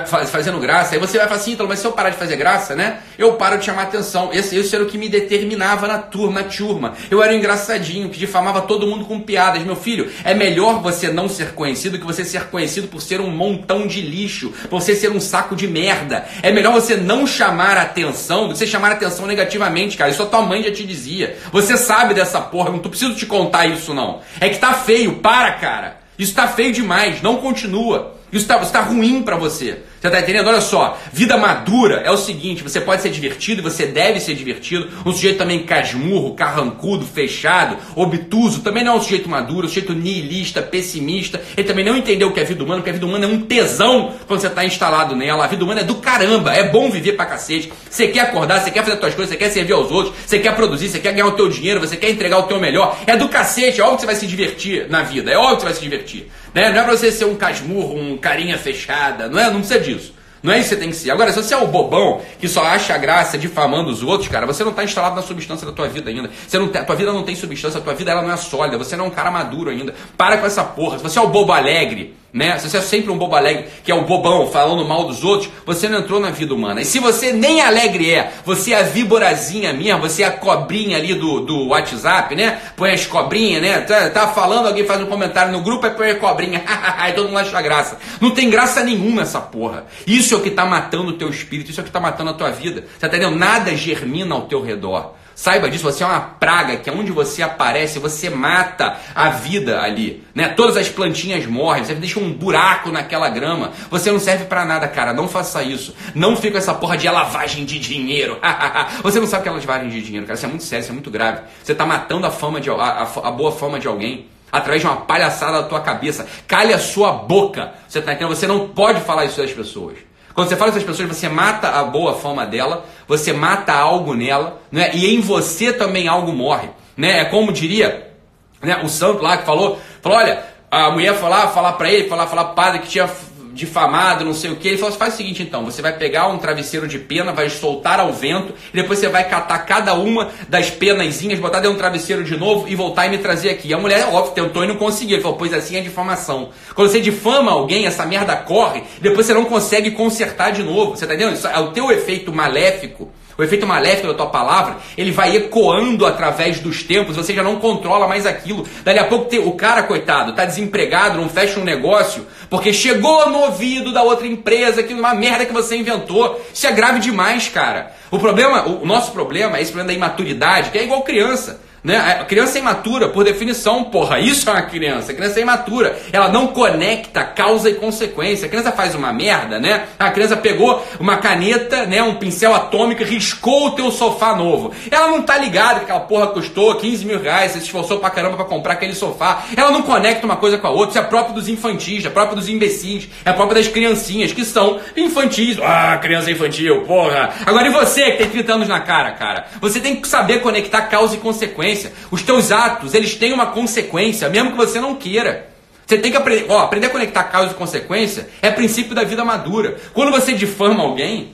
fazendo 0.06 0.58
graça, 0.58 0.94
aí 0.94 1.00
você 1.00 1.18
vai 1.18 1.26
falar 1.26 1.40
assim, 1.40 1.52
então, 1.52 1.66
mas 1.66 1.78
se 1.78 1.86
eu 1.86 1.92
parar 1.92 2.08
de 2.08 2.16
fazer 2.16 2.36
graça, 2.36 2.74
né? 2.74 3.00
Eu 3.18 3.34
paro 3.34 3.58
de 3.58 3.66
chamar 3.66 3.82
atenção. 3.82 4.30
Esse, 4.32 4.56
esse 4.56 4.74
era 4.74 4.82
o 4.82 4.86
que 4.86 4.96
me 4.96 5.10
determinava 5.10 5.86
na 5.86 5.98
turma, 5.98 6.40
na 6.40 6.48
turma. 6.48 6.94
Eu 7.10 7.22
era 7.22 7.32
um 7.34 7.36
engraçadinho, 7.36 8.08
que 8.08 8.18
difamava 8.18 8.62
todo 8.62 8.86
mundo 8.86 9.04
com 9.04 9.20
piadas. 9.20 9.62
Meu 9.62 9.76
filho, 9.76 10.10
é 10.24 10.32
melhor 10.32 10.80
você 10.80 11.08
não 11.08 11.28
ser 11.28 11.52
conhecido 11.52 11.98
que 11.98 12.06
você 12.06 12.24
ser 12.24 12.44
conhecido 12.46 12.88
por 12.88 13.02
ser 13.02 13.20
um 13.20 13.28
montão 13.28 13.86
de 13.86 14.00
lixo, 14.00 14.54
por 14.70 14.80
você 14.80 14.94
ser 14.94 15.10
um 15.10 15.20
saco 15.20 15.54
de 15.54 15.68
merda. 15.68 16.24
É 16.42 16.50
melhor 16.50 16.72
você 16.72 16.96
não 16.96 17.26
chamar 17.26 17.76
atenção 17.76 18.48
do 18.48 18.54
que 18.54 18.58
você 18.58 18.66
chamar 18.66 18.92
atenção 18.92 19.26
negativamente, 19.26 19.98
cara. 19.98 20.10
Isso 20.10 20.22
a 20.22 20.26
tua 20.26 20.40
mãe 20.40 20.62
já 20.62 20.72
te 20.72 20.84
dizia. 20.84 21.36
Você 21.52 21.76
sabe 21.76 22.14
dessa 22.14 22.40
porra, 22.40 22.70
não 22.70 22.78
preciso 22.78 23.14
te 23.14 23.26
contar 23.26 23.66
isso, 23.66 23.92
não. 23.92 24.22
É 24.40 24.48
que 24.48 24.58
tá 24.58 24.72
feio, 24.72 25.16
para, 25.16 25.52
cara. 25.52 25.98
Isso 26.18 26.34
tá 26.34 26.48
feio 26.48 26.72
demais, 26.72 27.20
não 27.20 27.36
continua. 27.36 28.13
Isso 28.34 28.52
está 28.52 28.58
tá 28.58 28.80
ruim 28.80 29.22
para 29.22 29.36
você. 29.36 29.78
Você 30.00 30.08
está 30.08 30.20
entendendo? 30.20 30.48
Olha 30.48 30.60
só, 30.60 30.98
vida 31.12 31.36
madura 31.36 32.02
é 32.04 32.10
o 32.10 32.16
seguinte: 32.16 32.62
você 32.62 32.80
pode 32.80 33.00
ser 33.00 33.10
divertido, 33.10 33.62
você 33.62 33.86
deve 33.86 34.18
ser 34.20 34.34
divertido. 34.34 34.88
Um 35.06 35.12
sujeito 35.12 35.38
também 35.38 35.62
casmurro, 35.62 36.34
carrancudo, 36.34 37.06
fechado, 37.06 37.78
obtuso, 37.94 38.60
também 38.60 38.84
não 38.84 38.94
é 38.94 38.96
um 38.96 39.00
sujeito 39.00 39.28
maduro, 39.28 39.66
um 39.66 39.68
sujeito 39.68 39.94
nihilista, 39.94 40.60
pessimista. 40.60 41.40
Ele 41.56 41.66
também 41.66 41.84
não 41.84 41.96
entendeu 41.96 42.28
o 42.28 42.32
que 42.32 42.40
é 42.40 42.44
vida 42.44 42.62
humana, 42.62 42.80
porque 42.80 42.90
a 42.90 42.92
vida 42.92 43.06
humana 43.06 43.24
é 43.24 43.28
um 43.28 43.40
tesão 43.42 44.12
quando 44.26 44.40
você 44.40 44.48
está 44.48 44.64
instalado 44.64 45.14
nela. 45.14 45.44
A 45.44 45.46
vida 45.46 45.64
humana 45.64 45.80
é 45.82 45.84
do 45.84 45.94
caramba, 45.94 46.52
é 46.52 46.68
bom 46.68 46.90
viver 46.90 47.12
pra 47.12 47.26
cacete. 47.26 47.72
Você 47.88 48.08
quer 48.08 48.20
acordar, 48.20 48.60
você 48.60 48.70
quer 48.70 48.80
fazer 48.80 48.94
as 48.94 49.00
suas 49.00 49.14
coisas, 49.14 49.32
você 49.32 49.38
quer 49.38 49.50
servir 49.50 49.72
aos 49.72 49.90
outros, 49.90 50.14
você 50.26 50.40
quer 50.40 50.54
produzir, 50.56 50.88
você 50.88 50.98
quer 50.98 51.12
ganhar 51.12 51.28
o 51.28 51.32
teu 51.32 51.48
dinheiro, 51.48 51.80
você 51.80 51.96
quer 51.96 52.10
entregar 52.10 52.38
o 52.38 52.42
teu 52.42 52.58
melhor. 52.58 52.98
É 53.06 53.16
do 53.16 53.28
cacete, 53.28 53.80
é 53.80 53.84
óbvio 53.84 53.96
que 53.96 54.00
você 54.02 54.06
vai 54.06 54.16
se 54.16 54.26
divertir 54.26 54.86
na 54.90 55.02
vida, 55.02 55.30
é 55.30 55.38
óbvio 55.38 55.56
que 55.56 55.62
você 55.62 55.66
vai 55.66 55.74
se 55.74 55.80
divertir. 55.80 56.28
Né? 56.54 56.70
Não 56.70 56.80
é 56.80 56.84
pra 56.84 56.96
você 56.96 57.11
ser 57.11 57.25
um 57.25 57.34
casmurro, 57.34 57.99
um 57.99 58.16
carinha 58.16 58.56
fechada, 58.56 59.28
não 59.28 59.38
é? 59.38 59.50
Não 59.50 59.58
precisa 59.58 59.80
disso. 59.80 60.14
Não 60.44 60.52
é 60.52 60.58
isso 60.58 60.68
que 60.68 60.75
você 60.75 60.80
tem 60.80 60.90
que 60.90 60.96
ser. 60.96 61.11
Agora, 61.11 61.32
se 61.32 61.42
você 61.42 61.54
é 61.54 61.56
o 61.56 61.66
bobão 61.66 62.20
que 62.38 62.46
só 62.46 62.62
acha 62.62 62.96
graça 62.99 63.38
difamando 63.38 63.90
os 63.90 64.02
outros, 64.02 64.28
cara, 64.28 64.46
você 64.46 64.62
não 64.62 64.73
está 64.73 64.84
instalado 64.84 65.16
na 65.16 65.23
substância 65.23 65.66
da 65.66 65.73
tua 65.73 65.88
vida 65.88 66.11
ainda. 66.11 66.30
Você 66.46 66.58
não 66.58 66.66
a 66.66 66.84
tua 66.84 66.94
vida 66.94 67.12
não 67.14 67.23
tem 67.23 67.34
substância, 67.34 67.78
a 67.80 67.82
tua 67.82 67.94
vida 67.94 68.11
ela 68.11 68.20
não 68.20 68.30
é 68.30 68.37
sólida, 68.37 68.76
você 68.76 68.94
não 68.94 69.06
é 69.06 69.08
um 69.08 69.11
cara 69.11 69.30
maduro 69.30 69.70
ainda. 69.70 69.94
Para 70.18 70.37
com 70.37 70.46
essa 70.46 70.62
porra. 70.62 70.99
Se 70.99 71.02
você 71.02 71.18
é 71.18 71.23
o 71.23 71.28
bobo 71.28 71.50
alegre, 71.50 72.14
né? 72.34 72.58
Se 72.58 72.68
você 72.68 72.78
é 72.78 72.80
sempre 72.80 73.12
um 73.12 73.16
bobo 73.16 73.36
alegre, 73.36 73.66
que 73.84 73.92
é 73.92 73.94
o 73.94 74.02
bobão 74.02 74.48
falando 74.48 74.84
mal 74.84 75.04
dos 75.04 75.22
outros, 75.22 75.48
você 75.64 75.88
não 75.88 76.00
entrou 76.00 76.18
na 76.18 76.30
vida 76.30 76.52
humana. 76.52 76.80
E 76.80 76.84
se 76.84 76.98
você 76.98 77.32
nem 77.32 77.60
alegre 77.60 78.10
é, 78.10 78.32
você 78.44 78.72
é 78.72 78.80
a 78.80 78.82
víborazinha 78.82 79.72
mesmo, 79.72 80.00
você 80.00 80.24
é 80.24 80.26
a 80.26 80.32
cobrinha 80.32 80.96
ali 80.96 81.14
do, 81.14 81.42
do 81.42 81.68
WhatsApp, 81.68 82.34
né? 82.34 82.60
Põe 82.76 82.90
as 82.90 83.06
cobrinhas, 83.06 83.62
né? 83.62 83.80
Tá, 83.82 84.10
tá 84.10 84.26
falando, 84.26 84.66
alguém 84.66 84.84
faz 84.84 85.00
um 85.00 85.06
comentário 85.06 85.52
no 85.52 85.60
grupo, 85.60 85.86
aí 85.86 85.92
põe 85.92 86.10
a 86.10 86.16
cobrinha, 86.16 86.64
aí 86.98 87.12
todo 87.12 87.28
mundo 87.28 87.38
acha 87.38 87.62
graça. 87.62 87.98
Não 88.20 88.32
tem 88.32 88.50
graça 88.50 88.82
nenhuma 88.82 89.22
essa 89.22 89.40
porra. 89.40 89.86
Isso 90.04 90.34
é 90.34 90.36
o 90.36 90.40
que 90.40 90.50
tá 90.50 90.66
matando 90.66 91.10
o 91.10 91.12
teu 91.12 91.30
espírito, 91.30 91.70
isso 91.70 91.80
é 91.80 91.82
o 91.82 91.86
que 91.86 91.92
tá 91.92 92.00
matando 92.00 92.30
a 92.30 92.34
tua 92.34 92.50
vida. 92.50 92.80
Você 92.80 92.98
tá 92.98 93.06
entendendo? 93.06 93.36
Nada 93.36 93.76
germina 93.76 94.34
ao 94.34 94.42
teu 94.42 94.60
redor. 94.60 95.14
Saiba 95.34 95.68
disso, 95.68 95.84
você 95.84 96.02
é 96.02 96.06
uma 96.06 96.20
praga 96.20 96.76
que 96.76 96.90
onde 96.90 97.10
você 97.10 97.42
aparece, 97.42 97.98
você 97.98 98.30
mata 98.30 98.96
a 99.14 99.30
vida 99.30 99.80
ali, 99.80 100.24
né? 100.34 100.48
Todas 100.48 100.76
as 100.76 100.88
plantinhas 100.88 101.44
morrem, 101.46 101.84
você 101.84 101.94
deixa 101.94 102.20
um 102.20 102.32
buraco 102.32 102.90
naquela 102.90 103.28
grama. 103.28 103.72
Você 103.90 104.10
não 104.10 104.20
serve 104.20 104.44
para 104.44 104.64
nada, 104.64 104.86
cara. 104.86 105.12
Não 105.12 105.28
faça 105.28 105.62
isso. 105.62 105.94
Não 106.14 106.36
fica 106.36 106.58
essa 106.58 106.74
porra 106.74 106.96
de 106.96 107.08
lavagem 107.08 107.64
de 107.64 107.78
dinheiro. 107.78 108.38
você 109.02 109.18
não 109.18 109.26
sabe 109.26 109.42
que 109.42 109.48
é 109.48 109.52
lavagem 109.52 109.88
de 109.88 110.02
dinheiro, 110.02 110.26
cara. 110.26 110.36
Isso 110.36 110.46
é 110.46 110.48
muito 110.48 110.64
sério, 110.64 110.82
isso 110.82 110.90
é 110.90 110.94
muito 110.94 111.10
grave. 111.10 111.42
Você 111.62 111.74
tá 111.74 111.84
matando 111.84 112.26
a 112.26 112.30
fama 112.30 112.60
de 112.60 112.70
a, 112.70 112.74
a, 112.74 113.02
a 113.02 113.30
boa 113.30 113.52
fama 113.52 113.78
de 113.78 113.88
alguém 113.88 114.26
através 114.54 114.80
de 114.80 114.86
uma 114.86 114.96
palhaçada 114.96 115.62
da 115.62 115.68
tua 115.68 115.80
cabeça. 115.80 116.26
Cale 116.46 116.72
a 116.72 116.78
sua 116.78 117.12
boca. 117.12 117.72
Você 117.88 118.00
tá 118.00 118.12
entendendo? 118.12 118.36
Você 118.36 118.46
não 118.46 118.68
pode 118.68 119.00
falar 119.00 119.24
isso 119.24 119.38
das 119.38 119.50
pessoas. 119.50 119.96
Quando 120.34 120.48
você 120.48 120.56
fala 120.56 120.72
com 120.72 120.78
essas 120.78 120.88
pessoas, 120.88 121.16
você 121.16 121.28
mata 121.28 121.68
a 121.68 121.84
boa 121.84 122.14
fama 122.14 122.44
dela, 122.44 122.84
você 123.06 123.32
mata 123.32 123.72
algo 123.72 124.14
nela, 124.14 124.60
né? 124.70 124.90
e 124.92 125.14
em 125.14 125.20
você 125.20 125.72
também 125.72 126.08
algo 126.08 126.32
morre. 126.32 126.68
Né? 126.96 127.20
É 127.20 127.24
como 127.24 127.52
diria 127.52 128.12
né, 128.60 128.80
o 128.82 128.88
santo 128.88 129.22
lá 129.22 129.36
que 129.36 129.46
falou, 129.46 129.78
falou, 130.02 130.18
olha, 130.18 130.42
a 130.70 130.90
mulher 130.90 131.14
falar, 131.14 131.48
falar 131.48 131.74
para 131.74 131.90
ele, 131.90 132.08
falar, 132.08 132.26
falar 132.26 132.46
padre 132.46 132.80
que 132.80 132.88
tinha 132.88 133.08
difamado, 133.54 134.25
não 134.25 134.34
sei 134.34 134.50
o 134.50 134.56
que. 134.56 134.68
Ele 134.68 134.76
falou 134.76 134.90
assim, 134.90 134.99
faz 134.99 135.14
o 135.14 135.16
seguinte 135.16 135.42
então, 135.42 135.64
você 135.64 135.80
vai 135.80 135.96
pegar 135.96 136.28
um 136.28 136.38
travesseiro 136.38 136.87
de 136.87 136.99
pena, 136.99 137.32
vai 137.32 137.49
soltar 137.49 138.00
ao 138.00 138.12
vento, 138.12 138.52
e 138.73 138.76
depois 138.76 138.99
você 138.99 139.08
vai 139.08 139.28
catar 139.28 139.58
cada 139.61 139.94
uma 139.94 140.30
das 140.49 140.68
penazinhas, 140.68 141.38
botar 141.38 141.61
dentro 141.61 141.76
do 141.76 141.78
travesseiro 141.78 142.25
de 142.25 142.37
novo 142.37 142.68
e 142.68 142.75
voltar 142.75 143.06
e 143.06 143.11
me 143.11 143.18
trazer 143.18 143.50
aqui. 143.50 143.68
E 143.68 143.75
a 143.75 143.78
mulher, 143.78 144.08
óbvio, 144.12 144.34
tentou 144.34 144.64
e 144.64 144.66
não 144.66 144.76
conseguiu. 144.76 145.16
Ele 145.16 145.23
falou, 145.23 145.38
pois 145.38 145.54
assim 145.54 145.76
é 145.76 145.80
difamação. 145.80 146.50
Quando 146.75 146.90
você 146.90 147.00
difama 147.00 147.52
alguém, 147.52 147.87
essa 147.87 148.04
merda 148.04 148.37
corre, 148.37 148.82
depois 149.00 149.26
você 149.26 149.32
não 149.32 149.44
consegue 149.44 149.92
consertar 149.92 150.50
de 150.50 150.62
novo. 150.62 150.96
Você 150.96 151.06
tá 151.06 151.14
entendendo? 151.14 151.37
Isso 151.37 151.46
é 151.46 151.58
o 151.58 151.70
teu 151.70 151.90
efeito 151.92 152.32
maléfico 152.32 153.11
o 153.36 153.42
efeito 153.42 153.66
maléfico 153.66 154.08
da 154.08 154.14
tua 154.14 154.26
palavra, 154.26 154.76
ele 154.96 155.10
vai 155.10 155.36
ecoando 155.36 156.06
através 156.06 156.60
dos 156.60 156.82
tempos, 156.82 157.16
você 157.16 157.34
já 157.34 157.42
não 157.42 157.56
controla 157.56 158.06
mais 158.06 158.26
aquilo. 158.26 158.66
Dali 158.84 158.98
a 158.98 159.04
pouco 159.04 159.34
o 159.36 159.52
cara, 159.52 159.82
coitado, 159.82 160.30
está 160.30 160.44
desempregado, 160.44 161.20
não 161.20 161.28
fecha 161.28 161.58
um 161.58 161.64
negócio, 161.64 162.26
porque 162.48 162.72
chegou 162.72 163.28
no 163.30 163.40
ouvido 163.40 163.92
da 163.92 164.02
outra 164.02 164.26
empresa 164.26 164.82
que 164.82 164.94
uma 164.94 165.14
merda 165.14 165.46
que 165.46 165.52
você 165.52 165.76
inventou. 165.76 166.40
Isso 166.52 166.66
é 166.66 166.72
grave 166.72 167.00
demais, 167.00 167.48
cara. 167.48 167.92
O 168.10 168.18
problema, 168.18 168.68
o 168.68 168.86
nosso 168.86 169.12
problema 169.12 169.58
é 169.58 169.62
esse 169.62 169.72
problema 169.72 169.88
da 169.88 169.94
imaturidade, 169.94 170.70
que 170.70 170.78
é 170.78 170.84
igual 170.84 171.02
criança. 171.02 171.60
Né? 171.84 171.98
A 171.98 172.24
criança 172.24 172.56
é 172.56 172.62
imatura, 172.62 173.10
por 173.10 173.24
definição, 173.24 173.84
porra, 173.84 174.18
isso 174.18 174.48
é 174.48 174.52
uma 174.54 174.62
criança. 174.62 175.12
A 175.12 175.14
criança 175.14 175.38
é 175.38 175.42
imatura. 175.42 175.98
Ela 176.10 176.30
não 176.30 176.46
conecta 176.46 177.22
causa 177.22 177.68
e 177.68 177.74
consequência. 177.74 178.46
A 178.46 178.48
criança 178.48 178.72
faz 178.72 178.94
uma 178.94 179.12
merda, 179.12 179.60
né? 179.60 179.84
A 179.98 180.10
criança 180.10 180.34
pegou 180.34 180.82
uma 180.98 181.18
caneta, 181.18 181.84
né? 181.84 182.02
Um 182.02 182.14
pincel 182.14 182.54
atômico 182.54 183.02
e 183.02 183.04
riscou 183.04 183.66
o 183.66 183.70
teu 183.72 183.90
sofá 183.90 184.34
novo. 184.34 184.72
Ela 184.90 185.08
não 185.08 185.20
tá 185.20 185.36
ligada 185.36 185.80
que 185.80 185.84
aquela 185.84 186.00
porra 186.00 186.28
custou 186.28 186.74
15 186.74 187.04
mil 187.04 187.20
reais, 187.20 187.52
você 187.52 187.58
se 187.58 187.66
esforçou 187.66 187.98
pra 187.98 188.08
caramba 188.08 188.36
pra 188.36 188.46
comprar 188.46 188.72
aquele 188.72 188.94
sofá. 188.94 189.44
Ela 189.54 189.70
não 189.70 189.82
conecta 189.82 190.24
uma 190.24 190.36
coisa 190.36 190.56
com 190.56 190.66
a 190.66 190.70
outra. 190.70 190.88
Isso 190.88 190.98
é 190.98 191.02
próprio 191.02 191.34
dos 191.34 191.48
infantis, 191.48 192.06
é 192.06 192.08
próprio 192.08 192.36
dos 192.36 192.48
imbecis, 192.48 193.10
é 193.26 193.32
próprio 193.34 193.58
das 193.58 193.68
criancinhas 193.68 194.32
que 194.32 194.42
são 194.42 194.80
infantis. 194.96 195.58
Ah, 195.62 195.98
criança 196.00 196.30
infantil, 196.30 196.80
porra. 196.86 197.34
Agora 197.44 197.66
e 197.66 197.70
você 197.70 198.12
que 198.12 198.18
tem 198.18 198.30
30 198.30 198.54
anos 198.54 198.68
na 198.68 198.80
cara, 198.80 199.12
cara? 199.12 199.48
Você 199.60 199.80
tem 199.80 199.96
que 199.96 200.08
saber 200.08 200.40
conectar 200.40 200.80
causa 200.82 201.16
e 201.16 201.18
consequência 201.18 201.73
consequência. 201.74 201.92
Os 202.10 202.22
teus 202.22 202.52
atos, 202.52 202.94
eles 202.94 203.14
têm 203.14 203.32
uma 203.32 203.46
consequência, 203.46 204.28
mesmo 204.28 204.52
que 204.52 204.56
você 204.56 204.80
não 204.80 204.94
queira. 204.94 205.48
Você 205.86 205.98
tem 205.98 206.10
que 206.10 206.16
aprender, 206.16 206.46
ó, 206.48 206.60
aprender 206.60 206.86
a 206.86 206.90
conectar 206.90 207.24
causa 207.24 207.52
e 207.52 207.54
consequência 207.54 208.28
é 208.40 208.50
princípio 208.50 208.94
da 208.94 209.04
vida 209.04 209.24
madura. 209.24 209.76
Quando 209.92 210.10
você 210.10 210.32
difama 210.32 210.82
alguém, 210.82 211.33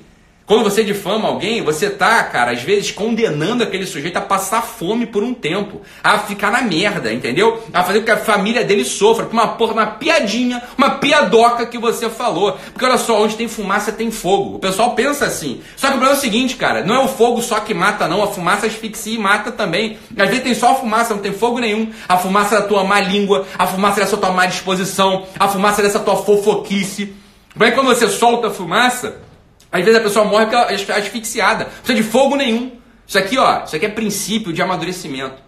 quando 0.50 0.64
você 0.64 0.82
difama 0.82 1.28
alguém, 1.28 1.62
você 1.62 1.88
tá, 1.88 2.24
cara, 2.24 2.50
às 2.50 2.60
vezes 2.60 2.90
condenando 2.90 3.62
aquele 3.62 3.86
sujeito 3.86 4.16
a 4.16 4.20
passar 4.20 4.62
fome 4.62 5.06
por 5.06 5.22
um 5.22 5.32
tempo, 5.32 5.80
a 6.02 6.18
ficar 6.18 6.50
na 6.50 6.60
merda, 6.60 7.12
entendeu? 7.12 7.62
A 7.72 7.84
fazer 7.84 8.00
com 8.00 8.06
que 8.06 8.10
a 8.10 8.16
família 8.16 8.64
dele 8.64 8.84
sofra 8.84 9.26
por 9.26 9.32
uma 9.32 9.46
porra, 9.46 9.74
uma 9.74 9.86
piadinha, 9.86 10.60
uma 10.76 10.90
piadoca 10.90 11.64
que 11.66 11.78
você 11.78 12.10
falou. 12.10 12.58
Porque 12.72 12.84
olha 12.84 12.98
só, 12.98 13.22
onde 13.22 13.36
tem 13.36 13.46
fumaça 13.46 13.92
tem 13.92 14.10
fogo. 14.10 14.56
O 14.56 14.58
pessoal 14.58 14.96
pensa 14.96 15.24
assim. 15.24 15.60
Só 15.76 15.86
que 15.86 15.92
o 15.92 15.98
problema 15.98 16.16
é 16.16 16.18
o 16.18 16.20
seguinte, 16.20 16.56
cara, 16.56 16.84
não 16.84 16.96
é 16.96 17.04
o 17.04 17.06
fogo 17.06 17.40
só 17.40 17.60
que 17.60 17.72
mata, 17.72 18.08
não. 18.08 18.20
A 18.20 18.26
fumaça 18.26 18.66
asfixia 18.66 19.14
e 19.14 19.18
mata 19.18 19.52
também. 19.52 19.98
Às 20.18 20.30
vezes 20.30 20.42
tem 20.42 20.54
só 20.56 20.74
fumaça, 20.74 21.14
não 21.14 21.22
tem 21.22 21.32
fogo 21.32 21.60
nenhum. 21.60 21.92
A 22.08 22.18
fumaça 22.18 22.56
da 22.60 22.66
tua 22.66 22.82
má 22.82 22.98
língua, 22.98 23.46
a 23.56 23.68
fumaça 23.68 24.00
dessa 24.00 24.16
tua 24.16 24.32
má 24.32 24.46
disposição, 24.46 25.26
a 25.38 25.46
fumaça 25.46 25.80
dessa 25.80 26.00
tua 26.00 26.16
fofoquice. 26.16 27.14
Mas 27.54 27.72
quando 27.72 27.86
você 27.86 28.08
solta 28.08 28.48
a 28.48 28.50
fumaça, 28.50 29.29
Às 29.72 29.84
vezes 29.84 30.00
a 30.00 30.02
pessoa 30.02 30.24
morre 30.24 30.46
porque 30.46 30.56
ela 30.56 30.98
é 30.98 31.00
asfixiada. 31.00 31.64
Não 31.64 31.70
precisa 31.82 31.94
de 31.94 32.02
fogo 32.02 32.36
nenhum. 32.36 32.72
Isso 33.06 33.18
aqui, 33.18 33.38
ó, 33.38 33.64
isso 33.64 33.74
aqui 33.74 33.86
é 33.86 33.88
princípio 33.88 34.52
de 34.52 34.62
amadurecimento. 34.62 35.42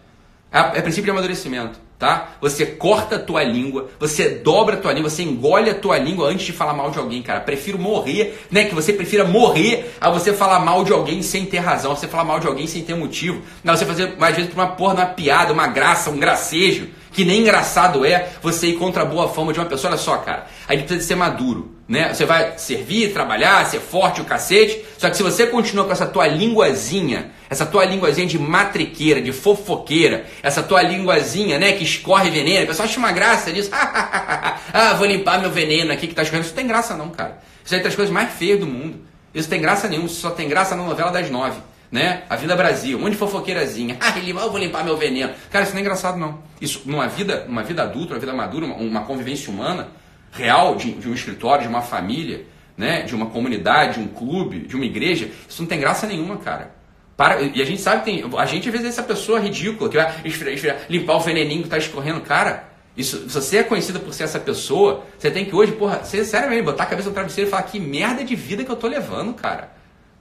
É, 0.52 0.79
é 0.79 0.83
princípio 0.83 1.05
de 1.05 1.11
amadurecimento, 1.11 1.79
tá? 1.99 2.33
Você 2.41 2.67
corta 2.67 3.17
a 3.17 3.19
tua 3.19 3.43
língua, 3.43 3.88
você 3.99 4.29
dobra 4.29 4.75
a 4.75 4.79
tua 4.79 4.93
língua, 4.93 5.09
você 5.09 5.23
engole 5.23 5.71
a 5.71 5.75
tua 5.75 5.97
língua 5.97 6.29
antes 6.29 6.45
de 6.45 6.52
falar 6.52 6.75
mal 6.75 6.91
de 6.91 6.99
alguém, 6.99 7.23
cara. 7.23 7.41
Prefiro 7.41 7.79
morrer, 7.79 8.47
né? 8.50 8.64
Que 8.64 8.75
você 8.75 8.93
prefira 8.93 9.25
morrer 9.25 9.95
a 10.00 10.11
você 10.11 10.33
falar 10.33 10.59
mal 10.59 10.85
de 10.85 10.93
alguém 10.93 11.23
sem 11.23 11.47
ter 11.47 11.59
razão, 11.59 11.97
você 11.97 12.07
falar 12.07 12.25
mal 12.25 12.38
de 12.38 12.47
alguém 12.47 12.67
sem 12.67 12.83
ter 12.83 12.95
motivo. 12.95 13.41
Não, 13.64 13.76
você 13.76 13.87
fazer, 13.87 14.14
às 14.21 14.37
vezes, 14.37 14.52
uma 14.52 14.69
porra, 14.69 14.95
uma 14.95 15.07
piada, 15.07 15.52
uma 15.52 15.69
graça, 15.69 16.11
um 16.11 16.19
gracejo 16.19 16.88
que 17.12 17.25
nem 17.25 17.43
engraçado 17.43 18.05
é 18.05 18.31
você 18.43 18.69
ir 18.69 18.79
contra 18.79 19.02
a 19.02 19.05
boa 19.05 19.29
fama 19.29 19.52
de 19.52 19.61
uma 19.61 19.67
pessoa. 19.67 19.93
Olha 19.93 20.00
só, 20.00 20.17
cara, 20.19 20.47
a 20.67 20.73
gente 20.73 20.87
precisa 20.87 21.00
de 21.00 21.07
ser 21.07 21.14
maduro, 21.14 21.71
né? 21.92 22.14
Você 22.14 22.25
vai 22.25 22.54
servir, 22.56 23.12
trabalhar, 23.12 23.66
ser 23.66 23.78
forte 23.78 24.22
o 24.22 24.25
cacete, 24.25 24.82
só 24.96 25.11
que 25.11 25.16
se 25.18 25.22
você 25.22 25.46
continua 25.46 25.84
com 25.84 25.92
essa 25.92 26.06
tua 26.06 26.26
linguazinha, 26.26 27.32
essa 27.50 27.66
tua 27.66 27.84
linguazinha 27.84 28.26
de 28.26 28.38
matriqueira, 28.38 29.20
de 29.20 29.30
fofoqueira, 29.30 30.25
essa 30.42 30.62
tua 30.62 30.80
linguazinha, 30.80 31.58
né, 31.58 31.72
que 31.72 31.84
escorre 31.84 32.30
veneno, 32.30 32.64
o 32.64 32.68
pessoal 32.68 32.88
acha 32.88 32.99
uma 32.99 33.12
graça 33.12 33.52
disso, 33.52 33.68
ah, 33.75 34.94
vou 34.96 35.06
limpar 35.06 35.38
meu 35.38 35.50
veneno 35.50 35.92
aqui 35.92 36.06
que 36.06 36.14
tá 36.14 36.22
escorrendo. 36.22 36.46
Isso 36.46 36.54
não 36.54 36.62
tem 36.62 36.66
graça 36.66 36.96
não, 36.96 37.11
cara. 37.11 37.42
Isso 37.62 37.75
é 37.75 37.80
das 37.80 37.94
coisas 37.94 38.11
mais 38.11 38.32
feias 38.32 38.58
do 38.58 38.66
mundo. 38.66 38.99
Isso 39.34 39.50
tem 39.50 39.61
graça 39.61 39.87
nenhuma, 39.87 40.06
isso 40.06 40.18
só 40.18 40.30
tem 40.30 40.49
graça 40.49 40.75
na 40.75 40.84
novela 40.84 41.11
das 41.11 41.28
nove 41.28 41.61
né? 41.90 42.22
A 42.30 42.37
Vida 42.37 42.56
Brasil, 42.56 42.96
um 42.96 43.02
monte 43.02 43.12
de 43.12 43.18
fofoqueirazinha. 43.18 43.99
Ah, 44.02 44.18
eu 44.18 44.50
vou 44.50 44.58
limpar 44.58 44.82
meu 44.82 44.96
veneno. 44.96 45.34
Cara, 45.50 45.64
isso 45.64 45.72
não 45.75 45.78
é 45.78 45.82
engraçado, 45.82 46.18
não. 46.18 46.38
Isso, 46.58 46.82
numa 46.87 47.06
vida, 47.06 47.44
numa 47.46 47.62
vida 47.62 47.82
adulta, 47.82 48.14
uma 48.14 48.18
vida 48.18 48.32
madura, 48.32 48.64
uma, 48.64 48.76
uma 48.76 49.00
convivência 49.02 49.52
humana, 49.52 49.88
real, 50.33 50.75
de, 50.75 50.93
de, 50.93 51.09
um 51.09 51.15
escritório, 51.15 51.62
de 51.62 51.69
uma 51.69 51.83
família, 51.83 52.47
né? 52.77 53.03
De 53.03 53.15
uma 53.15 53.27
comunidade, 53.27 54.01
de 54.01 54.01
um 54.01 54.09
clube, 54.09 54.61
de 54.61 54.75
uma 54.75 54.85
igreja, 54.85 55.31
isso 55.49 55.62
não 55.62 55.69
tem 55.69 55.79
graça 55.79 56.07
nenhuma, 56.07 56.39
cara. 56.39 56.75
Para, 57.17 57.41
e 57.43 57.61
a 57.61 57.65
gente 57.65 57.81
sabe, 57.81 58.05
tem, 58.05 58.25
a 58.37 58.47
gente 58.47 58.67
às 58.69 58.73
vezes 58.73 58.87
é 58.87 58.89
essa 58.89 59.03
pessoa 59.03 59.39
ridícula 59.39 59.89
que 59.89 59.97
vai 59.97 60.12
esfriar, 60.25 60.55
esfriar, 60.55 60.81
limpar 60.89 61.17
o 61.17 61.21
veneninho 61.21 61.61
que 61.61 61.67
está 61.67 61.77
escorrendo. 61.77 62.23
Cara, 62.23 62.65
isso, 62.97 63.29
se 63.29 63.35
você 63.35 63.59
é 63.59 63.62
conhecido 63.62 64.01
por 64.01 64.12
ser 64.15 64.25
essa 64.25 64.41
pessoa, 64.41 65.05
você 65.19 65.31
tem 65.31 65.45
que 65.45 65.55
hoje, 65.55 65.73
porra, 65.73 66.01
você, 66.03 66.25
sério 66.25 66.49
mesmo, 66.49 66.65
botar 66.65 66.85
a 66.85 66.87
cabeça 66.87 67.09
no 67.09 67.15
travesseiro 67.15 67.49
e 67.49 67.51
falar 67.51 67.62
que 67.65 67.79
merda 67.79 68.25
de 68.25 68.35
vida 68.35 68.65
que 68.65 68.71
eu 68.71 68.77
tô 68.77 68.89
levando, 68.89 69.35
cara. 69.35 69.71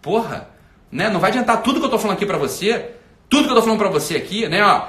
Porra, 0.02 0.50
né? 0.92 1.10
Não 1.10 1.20
vai 1.20 1.32
adiantar 1.32 1.64
tudo 1.64 1.80
que 1.80 1.84
eu 1.84 1.88
estou 1.88 2.00
falando 2.00 2.18
aqui 2.18 2.26
para 2.26 2.38
você, 2.38 2.92
tudo 3.30 3.44
que 3.44 3.50
eu 3.50 3.58
estou 3.58 3.64
falando 3.64 3.80
para 3.80 3.90
você 3.90 4.18
aqui, 4.18 4.48
né? 4.48 4.64
Ó, 4.64 4.88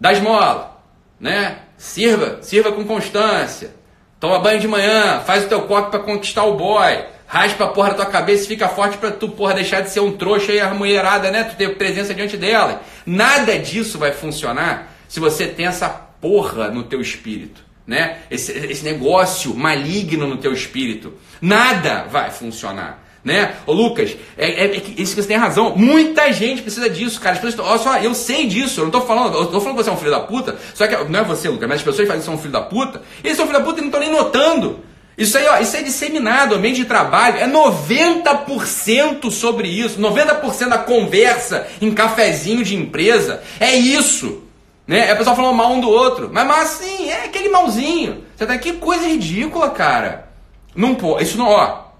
dá 0.00 0.12
esmola, 0.12 0.80
né? 1.18 1.58
Sirva, 1.76 2.38
sirva 2.42 2.70
com 2.70 2.84
constância. 2.84 3.74
Toma 4.22 4.38
banho 4.38 4.60
de 4.60 4.68
manhã, 4.68 5.20
faz 5.26 5.44
o 5.44 5.48
teu 5.48 5.62
coque 5.62 5.90
para 5.90 5.98
conquistar 5.98 6.44
o 6.44 6.54
boy. 6.54 7.06
Raspa 7.26 7.64
a 7.64 7.66
porra 7.66 7.88
da 7.88 7.96
tua 7.96 8.06
cabeça 8.06 8.44
e 8.44 8.46
fica 8.46 8.68
forte 8.68 8.96
para 8.96 9.10
tu, 9.10 9.28
porra, 9.28 9.54
deixar 9.54 9.80
de 9.80 9.90
ser 9.90 9.98
um 9.98 10.12
trouxa 10.12 10.52
e 10.52 10.60
a 10.60 10.72
mulherada, 10.72 11.28
né? 11.28 11.42
Tu 11.42 11.56
ter 11.56 11.76
presença 11.76 12.14
diante 12.14 12.36
dela. 12.36 12.82
Nada 13.04 13.58
disso 13.58 13.98
vai 13.98 14.12
funcionar 14.12 14.94
se 15.08 15.18
você 15.18 15.48
tem 15.48 15.66
essa 15.66 15.88
porra 15.88 16.68
no 16.68 16.84
teu 16.84 17.00
espírito, 17.00 17.64
né? 17.84 18.18
Esse, 18.30 18.52
esse 18.52 18.84
negócio 18.84 19.56
maligno 19.56 20.28
no 20.28 20.36
teu 20.36 20.52
espírito. 20.52 21.14
Nada 21.40 22.04
vai 22.08 22.30
funcionar 22.30 23.01
né? 23.24 23.54
Ô 23.66 23.72
Lucas, 23.72 24.16
é, 24.36 24.46
é, 24.46 24.76
é 24.76 24.82
isso 24.96 25.14
que 25.14 25.22
você 25.22 25.28
tem 25.28 25.36
razão. 25.36 25.74
Muita 25.76 26.32
gente 26.32 26.62
precisa 26.62 26.90
disso, 26.90 27.20
cara. 27.20 27.36
As 27.36 27.42
pessoas, 27.42 27.68
olha 27.68 27.78
só, 27.78 27.98
eu 27.98 28.14
sei 28.14 28.46
disso. 28.46 28.80
Eu 28.80 28.84
não 28.84 28.90
tô 28.90 29.02
falando, 29.02 29.36
eu 29.36 29.46
tô 29.46 29.60
falando 29.60 29.76
que 29.76 29.84
você 29.84 29.90
é 29.90 29.92
um 29.92 29.96
filho 29.96 30.10
da 30.10 30.20
puta. 30.20 30.56
Só 30.74 30.86
que 30.86 30.96
não 31.04 31.20
é 31.20 31.24
você, 31.24 31.48
Lucas, 31.48 31.68
mas 31.68 31.78
as 31.78 31.84
pessoas 31.84 32.08
fazem 32.08 32.20
que 32.20 32.24
são 32.24 32.34
um 32.34 32.38
filho 32.38 32.52
da 32.52 32.62
puta. 32.62 33.02
Eles 33.22 33.36
são 33.36 33.46
filho 33.46 33.58
da 33.58 33.64
puta 33.64 33.78
e 33.78 33.82
não 33.82 33.88
estão 33.88 34.00
nem 34.00 34.10
notando. 34.10 34.80
Isso 35.16 35.38
aí, 35.38 35.46
ó, 35.46 35.58
isso 35.58 35.76
é 35.76 35.82
disseminado, 35.82 36.54
ambiente 36.54 36.76
de 36.76 36.86
trabalho, 36.86 37.38
é 37.38 37.46
90% 37.46 39.30
sobre 39.30 39.68
isso, 39.68 40.00
90% 40.00 40.70
da 40.70 40.78
conversa 40.78 41.66
em 41.82 41.92
cafezinho 41.92 42.64
de 42.64 42.74
empresa, 42.74 43.42
é 43.60 43.76
isso. 43.76 44.42
Né? 44.86 45.10
É 45.10 45.12
o 45.12 45.16
pessoal 45.18 45.36
falando 45.36 45.54
mal 45.54 45.70
um 45.70 45.80
do 45.80 45.88
outro. 45.90 46.30
Mas, 46.32 46.46
mas 46.46 46.72
assim, 46.72 47.10
é 47.10 47.26
aquele 47.26 47.50
malzinho. 47.50 48.24
Você 48.34 48.46
tá 48.46 48.56
que 48.58 48.72
coisa 48.72 49.06
ridícula, 49.06 49.70
cara. 49.70 50.28
Não 50.74 50.94
pode. 50.94 51.24
Isso 51.24 51.36
não, 51.36 51.46
ó 51.46 51.91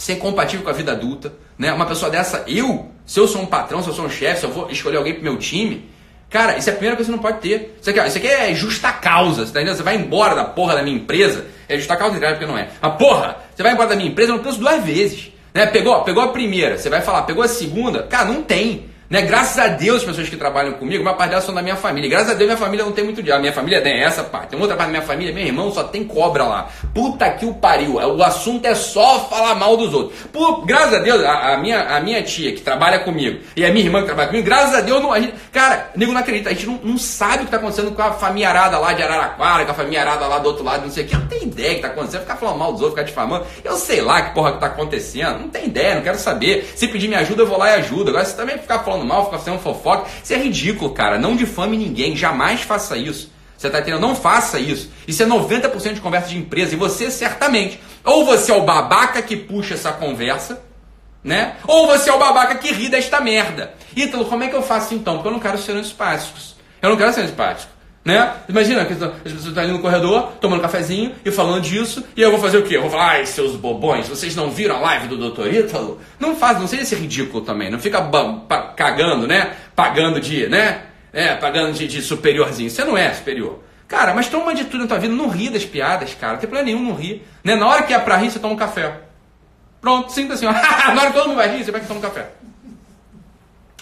ser 0.00 0.16
compatível 0.16 0.64
com 0.64 0.70
a 0.70 0.72
vida 0.72 0.92
adulta, 0.92 1.30
né? 1.58 1.70
Uma 1.74 1.84
pessoa 1.84 2.10
dessa, 2.10 2.42
eu, 2.46 2.90
se 3.04 3.20
eu 3.20 3.28
sou 3.28 3.42
um 3.42 3.46
patrão, 3.46 3.82
se 3.82 3.88
eu 3.90 3.92
sou 3.92 4.06
um 4.06 4.08
chefe, 4.08 4.40
se 4.40 4.46
eu 4.46 4.50
vou 4.50 4.70
escolher 4.70 4.96
alguém 4.96 5.12
pro 5.12 5.22
meu 5.22 5.36
time, 5.36 5.90
cara, 6.30 6.56
isso 6.56 6.70
é 6.70 6.72
a 6.72 6.76
primeira 6.76 6.96
coisa 6.96 7.12
que 7.12 7.14
você 7.14 7.22
não 7.22 7.30
pode 7.30 7.46
ter. 7.46 7.76
Isso 7.78 7.90
aqui, 7.90 8.00
isso 8.08 8.16
aqui 8.16 8.26
é 8.26 8.54
justa 8.54 8.90
causa, 8.92 9.44
você 9.44 9.52
tá 9.52 9.60
entendendo? 9.60 9.76
Você 9.76 9.82
vai 9.82 9.96
embora 9.96 10.34
da 10.34 10.44
porra 10.44 10.74
da 10.74 10.82
minha 10.82 10.96
empresa, 10.96 11.44
é 11.68 11.76
justa 11.76 11.96
causa, 11.96 12.18
porque 12.18 12.46
não 12.46 12.56
é. 12.56 12.70
Mas 12.80 12.94
porra, 12.94 13.36
você 13.54 13.62
vai 13.62 13.72
embora 13.72 13.90
da 13.90 13.96
minha 13.96 14.08
empresa, 14.08 14.32
eu 14.32 14.36
não 14.36 14.42
penso 14.42 14.58
duas 14.58 14.82
vezes. 14.82 15.32
Né? 15.52 15.66
Pegou, 15.66 16.00
pegou 16.02 16.22
a 16.22 16.28
primeira, 16.28 16.78
você 16.78 16.88
vai 16.88 17.02
falar, 17.02 17.24
pegou 17.24 17.42
a 17.42 17.48
segunda, 17.48 18.04
cara, 18.04 18.24
não 18.24 18.42
tem. 18.42 18.86
Né? 19.10 19.22
Graças 19.22 19.58
a 19.58 19.66
Deus, 19.66 19.98
as 19.98 20.04
pessoas 20.04 20.28
que 20.28 20.36
trabalham 20.36 20.74
comigo, 20.74 21.02
uma 21.02 21.14
parte 21.14 21.30
delas 21.30 21.44
são 21.44 21.52
da 21.52 21.60
minha 21.60 21.74
família. 21.74 22.08
Graças 22.08 22.30
a 22.30 22.34
Deus, 22.34 22.46
minha 22.46 22.56
família 22.56 22.84
não 22.84 22.92
tem 22.92 23.02
muito 23.02 23.20
diabo. 23.20 23.40
Minha 23.40 23.52
família 23.52 23.80
tem 23.82 24.00
essa 24.00 24.22
parte. 24.22 24.50
Tem 24.50 24.60
outra 24.60 24.76
parte 24.76 24.86
da 24.86 24.92
minha 24.92 25.02
família, 25.02 25.34
meu 25.34 25.44
irmão 25.44 25.72
só 25.72 25.82
tem 25.82 26.04
cobra 26.04 26.44
lá. 26.44 26.68
Puta 26.94 27.28
que 27.30 27.44
o 27.44 27.52
pariu. 27.52 27.94
O 27.94 28.22
assunto 28.22 28.66
é 28.66 28.74
só 28.74 29.26
falar 29.28 29.56
mal 29.56 29.76
dos 29.76 29.92
outros. 29.92 30.16
Por, 30.32 30.64
graças 30.64 30.94
a 30.94 30.98
Deus, 31.00 31.24
a, 31.24 31.54
a, 31.54 31.58
minha, 31.58 31.96
a 31.96 32.00
minha 32.00 32.22
tia 32.22 32.52
que 32.52 32.60
trabalha 32.60 33.00
comigo 33.00 33.40
e 33.56 33.64
a 33.64 33.72
minha 33.72 33.84
irmã 33.84 33.98
que 33.98 34.06
trabalha 34.06 34.28
comigo, 34.28 34.46
graças 34.46 34.76
a 34.76 34.80
Deus, 34.80 35.02
não, 35.02 35.12
a 35.12 35.18
gente, 35.18 35.34
cara, 35.52 35.90
nego 35.96 36.12
não 36.12 36.20
acredita. 36.20 36.50
A 36.50 36.52
gente 36.52 36.66
não, 36.66 36.78
não 36.80 36.98
sabe 36.98 37.34
o 37.34 37.38
que 37.38 37.44
está 37.46 37.56
acontecendo 37.56 37.90
com 37.90 38.02
a 38.02 38.12
família 38.12 38.52
lá 38.52 38.92
de 38.92 39.02
Araraquara, 39.02 39.64
com 39.64 39.72
a 39.72 39.74
família 39.74 40.04
lá 40.04 40.38
do 40.38 40.46
outro 40.46 40.62
lado, 40.62 40.84
não 40.84 40.90
sei 40.90 41.02
o 41.02 41.08
que. 41.08 41.16
Não 41.16 41.26
tem 41.26 41.42
ideia 41.42 41.70
o 41.70 41.72
que 41.72 41.76
está 41.78 41.88
acontecendo. 41.88 42.20
Ficar 42.20 42.36
falando 42.36 42.58
mal 42.58 42.72
dos 42.72 42.80
outros, 42.80 43.00
ficar 43.00 43.08
difamando. 43.08 43.44
Eu 43.64 43.76
sei 43.76 44.00
lá 44.02 44.22
que 44.22 44.34
porra 44.34 44.50
que 44.50 44.56
está 44.58 44.68
acontecendo. 44.68 45.40
Não 45.40 45.48
tem 45.48 45.66
ideia, 45.66 45.96
não 45.96 46.02
quero 46.02 46.18
saber. 46.18 46.72
Se 46.76 46.86
pedir 46.86 47.08
minha 47.08 47.20
ajuda, 47.20 47.42
eu 47.42 47.46
vou 47.48 47.58
lá 47.58 47.70
e 47.70 47.74
ajudo. 47.80 48.10
Agora, 48.10 48.24
se 48.24 48.36
também 48.36 48.56
ficar 48.56 48.78
falando 48.78 48.99
mal, 49.04 49.24
ficar 49.26 49.38
fazendo 49.38 49.58
fofo 49.58 49.80
fofoca. 49.80 50.10
Isso 50.22 50.32
é 50.32 50.36
ridículo, 50.36 50.92
cara. 50.92 51.18
Não 51.18 51.36
difame 51.36 51.76
ninguém. 51.76 52.16
Jamais 52.16 52.62
faça 52.62 52.96
isso. 52.96 53.30
Você 53.56 53.66
está 53.66 53.80
entendendo? 53.80 54.00
Não 54.00 54.14
faça 54.14 54.58
isso. 54.58 54.90
Isso 55.06 55.22
é 55.22 55.26
90% 55.26 55.94
de 55.94 56.00
conversa 56.00 56.28
de 56.28 56.38
empresa. 56.38 56.74
E 56.74 56.78
você, 56.78 57.10
certamente, 57.10 57.78
ou 58.04 58.24
você 58.24 58.50
é 58.50 58.54
o 58.54 58.62
babaca 58.62 59.20
que 59.20 59.36
puxa 59.36 59.74
essa 59.74 59.92
conversa, 59.92 60.62
né? 61.22 61.56
Ou 61.66 61.86
você 61.86 62.08
é 62.08 62.12
o 62.12 62.18
babaca 62.18 62.54
que 62.54 62.72
ri 62.72 62.88
desta 62.88 63.20
merda. 63.20 63.74
Ítalo, 63.94 64.24
como 64.24 64.44
é 64.44 64.48
que 64.48 64.56
eu 64.56 64.62
faço 64.62 64.94
então? 64.94 65.16
Porque 65.16 65.28
eu 65.28 65.32
não 65.32 65.40
quero 65.40 65.58
ser 65.58 65.72
antipáticos. 65.72 66.56
Eu 66.80 66.88
não 66.88 66.96
quero 66.96 67.12
ser 67.12 67.20
antipático. 67.20 67.70
Né? 68.02 68.32
Imagina 68.48 68.84
que 68.86 68.94
as 68.94 68.98
pessoas 68.98 69.46
estão 69.46 69.62
ali 69.62 69.72
no 69.72 69.80
corredor, 69.80 70.32
tomando 70.40 70.62
cafezinho 70.62 71.14
e 71.22 71.30
falando 71.30 71.60
disso, 71.60 72.02
e 72.16 72.22
eu 72.22 72.30
vou 72.30 72.40
fazer 72.40 72.56
o 72.56 72.62
quê? 72.62 72.76
Eu 72.76 72.82
vou 72.82 72.90
falar, 72.90 73.10
ai, 73.10 73.26
seus 73.26 73.56
bobões, 73.56 74.08
vocês 74.08 74.34
não 74.34 74.50
viram 74.50 74.76
a 74.76 74.80
live 74.80 75.08
do 75.08 75.30
Dr. 75.30 75.52
Ítalo? 75.52 76.00
Não 76.18 76.34
faz, 76.34 76.58
não 76.58 76.66
seja 76.66 76.82
esse 76.82 76.94
ridículo 76.94 77.44
também, 77.44 77.70
não 77.70 77.78
fica 77.78 78.00
cagando, 78.74 79.26
né? 79.26 79.54
Pagando 79.76 80.18
de, 80.18 80.46
né? 80.48 80.84
É, 81.12 81.34
pagando 81.34 81.74
de, 81.74 81.86
de 81.86 82.00
superiorzinho. 82.00 82.70
Você 82.70 82.84
não 82.84 82.96
é 82.96 83.12
superior. 83.12 83.60
Cara, 83.86 84.14
mas 84.14 84.28
toma 84.28 84.44
uma 84.44 84.52
atitude 84.52 84.78
na 84.78 84.86
tua 84.86 84.98
vida, 84.98 85.12
não 85.12 85.28
ri 85.28 85.50
das 85.50 85.64
piadas, 85.64 86.14
cara. 86.14 86.34
Não 86.34 86.40
tem 86.40 86.48
problema 86.48 86.72
nenhum, 86.72 86.88
não 86.88 86.94
ri. 86.94 87.22
Né? 87.44 87.56
Na 87.56 87.66
hora 87.66 87.82
que 87.82 87.92
é 87.92 87.98
pra 87.98 88.16
rir, 88.16 88.30
você 88.30 88.38
toma 88.38 88.54
um 88.54 88.56
café. 88.56 89.00
Pronto, 89.80 90.12
sinta 90.12 90.34
assim, 90.34 90.46
ó. 90.46 90.52
na 90.94 91.00
hora 91.00 91.06
que 91.08 91.12
todo 91.12 91.26
mundo 91.28 91.36
vai 91.36 91.54
rir, 91.54 91.64
você 91.64 91.72
vai 91.72 91.80
tomar 91.80 91.98
um 91.98 92.02
café. 92.02 92.30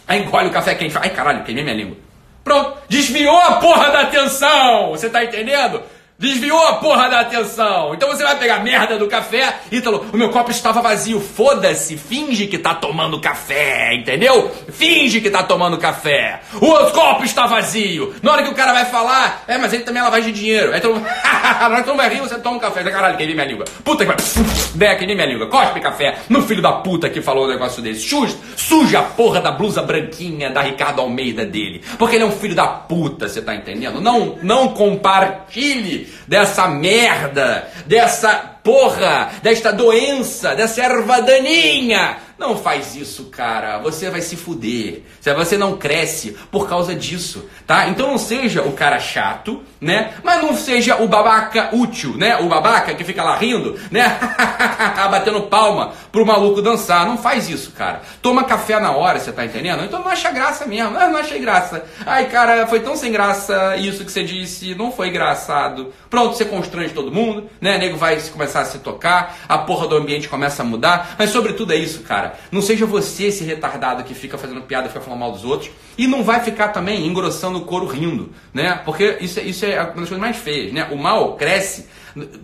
Aí 0.08 0.22
engole 0.22 0.48
o 0.48 0.50
café 0.50 0.74
quente. 0.74 0.96
Ai, 0.96 1.10
caralho, 1.10 1.44
queimei 1.44 1.62
minha 1.62 1.76
língua. 1.76 2.07
Pronto, 2.48 2.78
desviou 2.88 3.36
a 3.36 3.56
porra 3.56 3.90
da 3.90 4.00
atenção. 4.00 4.88
Você 4.88 5.10
tá 5.10 5.22
entendendo? 5.22 5.82
Desviou 6.20 6.66
a 6.66 6.72
porra 6.78 7.08
da 7.08 7.20
atenção. 7.20 7.94
Então 7.94 8.08
você 8.08 8.24
vai 8.24 8.36
pegar 8.36 8.58
merda 8.58 8.98
do 8.98 9.06
café. 9.06 9.60
Ítalo, 9.70 10.04
o 10.12 10.16
meu 10.16 10.30
copo 10.30 10.50
estava 10.50 10.82
vazio. 10.82 11.20
Foda-se. 11.20 11.96
Finge 11.96 12.48
que 12.48 12.58
tá 12.58 12.74
tomando 12.74 13.20
café, 13.20 13.94
entendeu? 13.94 14.50
Finge 14.72 15.20
que 15.20 15.30
tá 15.30 15.44
tomando 15.44 15.78
café. 15.78 16.40
O 16.54 16.90
copo 16.90 17.22
está 17.22 17.46
vazio. 17.46 18.16
Na 18.20 18.32
hora 18.32 18.42
que 18.42 18.50
o 18.50 18.54
cara 18.56 18.72
vai 18.72 18.86
falar, 18.86 19.44
é, 19.46 19.56
mas 19.58 19.72
ele 19.72 19.84
também 19.84 20.00
é 20.00 20.04
lavagem 20.04 20.32
de 20.32 20.40
dinheiro. 20.40 20.72
Mundo, 20.72 21.06
na 21.06 21.68
hora 21.68 21.82
que 21.84 21.88
tu 21.88 21.96
vai 21.96 22.08
rir, 22.12 22.20
você 22.20 22.36
toma 22.40 22.56
um 22.56 22.60
café. 22.60 22.82
Caralho, 22.82 23.16
queimei 23.16 23.36
minha 23.36 23.46
língua. 23.46 23.64
Puta 23.84 24.04
que 24.04 24.12
vai. 24.12 24.16
Né, 24.74 24.94
queimei 24.96 25.14
minha 25.14 25.26
língua. 25.26 25.46
Cospe 25.46 25.80
café 25.80 26.18
no 26.28 26.42
filho 26.42 26.62
da 26.62 26.72
puta 26.72 27.08
que 27.08 27.22
falou 27.22 27.46
um 27.46 27.48
negócio 27.48 27.82
desse. 27.82 28.00
Suja, 28.08 28.36
suja 28.56 28.98
a 29.00 29.02
porra 29.02 29.40
da 29.40 29.50
blusa 29.50 29.82
branquinha 29.82 30.50
da 30.50 30.62
Ricardo 30.62 31.00
Almeida 31.00 31.44
dele. 31.44 31.82
Porque 31.98 32.16
ele 32.16 32.24
é 32.24 32.26
um 32.26 32.32
filho 32.32 32.54
da 32.54 32.66
puta, 32.66 33.28
você 33.28 33.40
tá 33.40 33.54
entendendo? 33.54 34.00
Não, 34.00 34.38
não 34.42 34.68
compartilhe 34.68 36.07
dessa 36.26 36.68
merda, 36.68 37.68
dessa 37.86 38.34
porra, 38.62 39.30
desta 39.42 39.72
doença, 39.72 40.54
dessa 40.54 40.82
erva 40.82 41.20
daninha 41.20 42.27
Não 42.38 42.56
faz 42.56 42.94
isso, 42.94 43.24
cara. 43.24 43.78
Você 43.78 44.08
vai 44.08 44.20
se 44.20 44.36
fuder. 44.36 45.02
Você 45.20 45.58
não 45.58 45.76
cresce 45.76 46.36
por 46.52 46.68
causa 46.68 46.94
disso, 46.94 47.44
tá? 47.66 47.88
Então 47.88 48.06
não 48.06 48.16
seja 48.16 48.62
o 48.62 48.72
cara 48.72 49.00
chato, 49.00 49.60
né? 49.80 50.14
Mas 50.22 50.40
não 50.40 50.54
seja 50.54 51.02
o 51.02 51.08
babaca 51.08 51.70
útil, 51.72 52.16
né? 52.16 52.36
O 52.36 52.48
babaca 52.48 52.94
que 52.94 53.02
fica 53.02 53.24
lá 53.24 53.36
rindo, 53.36 53.76
né? 53.90 54.18
Batendo 55.10 55.42
palma 55.42 55.92
pro 56.12 56.24
maluco 56.24 56.62
dançar. 56.62 57.06
Não 57.06 57.18
faz 57.18 57.48
isso, 57.48 57.72
cara. 57.72 58.02
Toma 58.22 58.44
café 58.44 58.78
na 58.78 58.92
hora, 58.92 59.18
você 59.18 59.32
tá 59.32 59.44
entendendo? 59.44 59.82
Então 59.84 59.98
não 60.00 60.08
acha 60.08 60.30
graça 60.30 60.64
mesmo. 60.64 60.96
Eu 60.96 61.10
não 61.10 61.18
achei 61.18 61.40
graça. 61.40 61.84
Ai, 62.06 62.26
cara, 62.26 62.68
foi 62.68 62.78
tão 62.80 62.94
sem 62.94 63.10
graça 63.10 63.76
isso 63.76 64.04
que 64.04 64.12
você 64.12 64.22
disse. 64.22 64.76
Não 64.76 64.92
foi 64.92 65.08
engraçado. 65.08 65.92
Pronto, 66.08 66.36
você 66.36 66.44
constrange 66.44 66.94
todo 66.94 67.10
mundo, 67.10 67.50
né? 67.60 67.76
O 67.76 67.78
nego 67.78 67.96
vai 67.96 68.16
começar 68.30 68.60
a 68.60 68.64
se 68.64 68.78
tocar, 68.78 69.36
a 69.48 69.58
porra 69.58 69.88
do 69.88 69.96
ambiente 69.96 70.28
começa 70.28 70.62
a 70.62 70.64
mudar. 70.64 71.16
Mas 71.18 71.30
sobretudo 71.30 71.72
é 71.72 71.76
isso, 71.76 72.00
cara. 72.02 72.27
Não 72.50 72.60
seja 72.60 72.86
você 72.86 73.24
esse 73.24 73.44
retardado 73.44 74.04
que 74.04 74.14
fica 74.14 74.38
fazendo 74.38 74.62
piada, 74.62 74.88
fica 74.88 75.00
falando 75.00 75.20
mal 75.20 75.32
dos 75.32 75.44
outros. 75.44 75.70
E 75.96 76.06
não 76.06 76.22
vai 76.22 76.40
ficar 76.40 76.68
também 76.68 77.06
engrossando 77.06 77.58
o 77.58 77.62
couro 77.62 77.86
rindo, 77.86 78.32
né? 78.52 78.80
Porque 78.84 79.18
isso, 79.20 79.40
é, 79.40 79.42
isso 79.42 79.64
é 79.64 79.80
uma 79.80 79.86
das 79.86 79.94
coisas 79.94 80.18
mais 80.18 80.36
feias, 80.36 80.72
né? 80.72 80.88
O 80.90 80.96
mal 80.96 81.36
cresce 81.36 81.86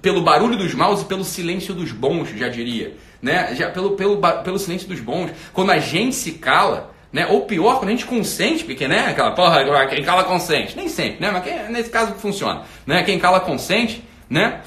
pelo 0.03 0.23
barulho 0.23 0.57
dos 0.57 0.75
maus 0.75 1.03
e 1.03 1.05
pelo 1.05 1.25
silêncio 1.25 1.75
dos 1.75 1.93
bons, 1.93 2.31
já 2.31 2.49
diria. 2.49 2.97
Né? 3.21 3.55
Já 3.55 3.71
pelo, 3.71 3.93
pelo, 3.93 4.19
pelo 4.43 4.59
silêncio 4.59 4.89
dos 4.89 5.01
bons. 5.01 5.31
Quando 5.53 5.71
a 5.71 5.79
gente 5.79 6.15
se 6.15 6.33
cala, 6.33 6.95
né? 7.13 7.27
Ou 7.29 7.43
pior, 7.43 7.79
quando 7.79 7.89
a 7.89 7.93
gente 7.93 8.07
consente, 8.07 8.65
porque 8.65 8.87
né? 8.87 9.07
aquela 9.09 9.33
porra, 9.33 9.87
quem 9.87 10.03
cala 10.03 10.25
consente. 10.25 10.77
Nem 10.77 10.89
sempre, 10.89 11.21
né? 11.21 11.31
Mas 11.31 11.45
quem, 11.45 11.71
nesse 11.71 11.91
caso 11.91 12.15
funciona. 12.15 12.63
Né? 12.87 13.03
Quem 13.03 13.19
cala 13.19 13.41
consente, 13.41 14.05
né? 14.29 14.61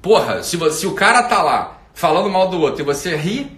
Porra, 0.00 0.42
se, 0.42 0.58
se 0.70 0.86
o 0.86 0.94
cara 0.94 1.22
tá 1.24 1.42
lá 1.42 1.78
falando 1.92 2.30
mal 2.30 2.48
do 2.48 2.60
outro 2.60 2.82
e 2.82 2.84
você 2.84 3.16
ri, 3.16 3.57